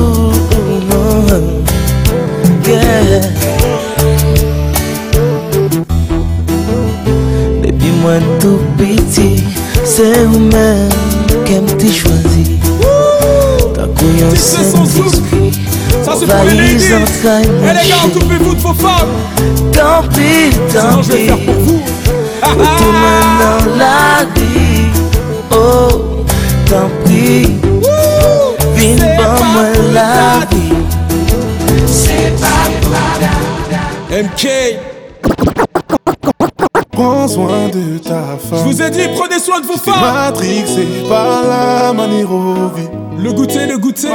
Yeah. 2.66 3.20
Depuis 7.62 7.92
moi 8.00 8.14
tout 8.40 8.58
petit, 8.78 9.44
c'est 9.84 10.24
vous-même 10.24 10.88
qui 11.44 11.60
m'avez 11.60 11.92
choisi. 11.92 12.58
T'as 13.74 13.86
couillon 13.88 14.34
Saint-Esprit, 14.34 15.12
Ça 15.14 15.43
c'est 16.18 16.26
pour 16.26 16.44
les 16.44 16.54
ladies 16.54 16.84
Eh 16.92 17.66
les 17.68 17.88
gars, 17.88 18.04
occupez-vous 18.06 18.54
de 18.54 18.60
vos 18.60 18.74
femmes 18.74 19.08
Tant 19.72 20.02
pis, 20.08 20.56
tant 20.72 20.90
Sinon 20.90 21.02
je 21.02 21.12
vais 21.12 21.26
faire 21.26 21.44
pour 21.44 21.54
vous 21.54 21.82
Retourne 22.42 22.94
dans 23.40 23.76
la 23.76 24.24
vie. 24.36 24.86
Oh, 25.50 26.24
tant 26.66 26.90
pis. 27.04 27.48
Viens 28.76 28.96
pas 29.16 29.42
moi 29.42 29.62
la 29.92 30.46
vie. 30.50 30.74
C'est 31.86 32.38
pas 32.40 32.68
pour 32.82 32.92
MK 34.16 34.48
Prends 36.92 37.26
soin 37.26 37.68
de 37.72 37.98
ta 37.98 38.36
femme. 38.38 38.58
Je 38.58 38.64
vous 38.64 38.82
ai 38.82 38.90
dit, 38.90 39.08
prenez 39.16 39.40
soin 39.40 39.60
de 39.60 39.66
vos 39.66 39.76
femmes 39.76 40.00
Matrixé 40.00 40.86
par 41.08 41.42
la 41.44 41.92
manirovie. 41.92 42.88
Le 43.18 43.32
goûter, 43.32 43.66
le 43.66 43.78
goûter 43.78 44.08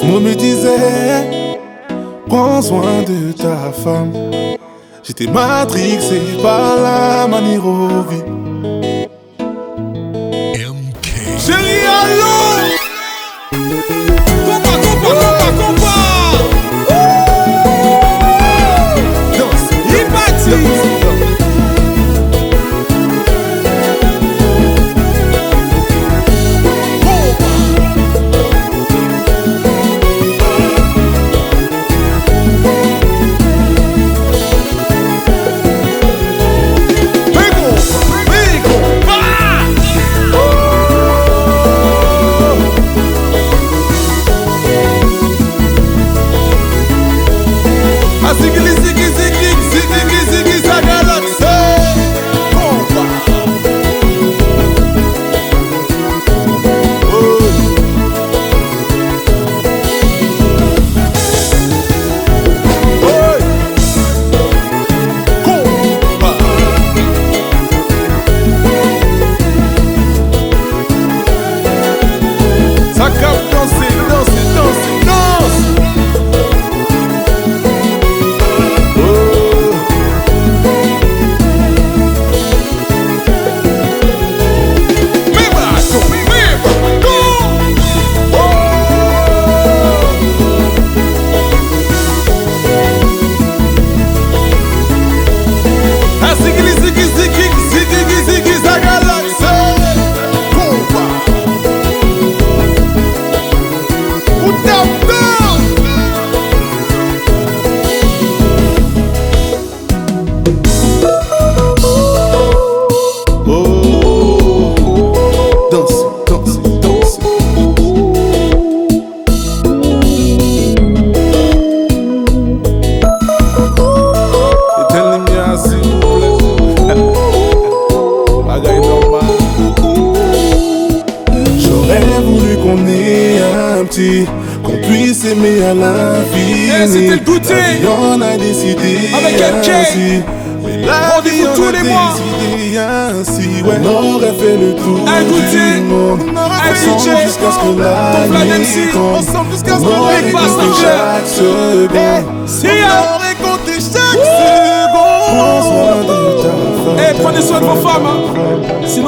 Cosmo 0.00 0.20
me 0.20 0.32
disait 0.32 1.56
Prends 2.28 2.62
soin 2.62 3.02
de 3.02 3.32
ta 3.32 3.72
femme. 3.72 4.12
J'étais 5.02 5.26
matrixé 5.26 6.20
par 6.40 6.76
la 6.76 7.26
manirovie. 7.26 8.22
Chérie, 11.44 11.84
allô? 12.00 12.36
Compa, 14.46 14.74
compa, 14.84 15.10
compa, 15.18 15.48
compa 15.58 15.77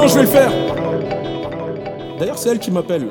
je 0.08 0.14
vais 0.14 0.22
le 0.22 0.28
faire 0.28 0.50
D'ailleurs 2.18 2.38
c'est 2.38 2.50
elle 2.50 2.58
qui 2.58 2.70
m'appelle. 2.70 3.08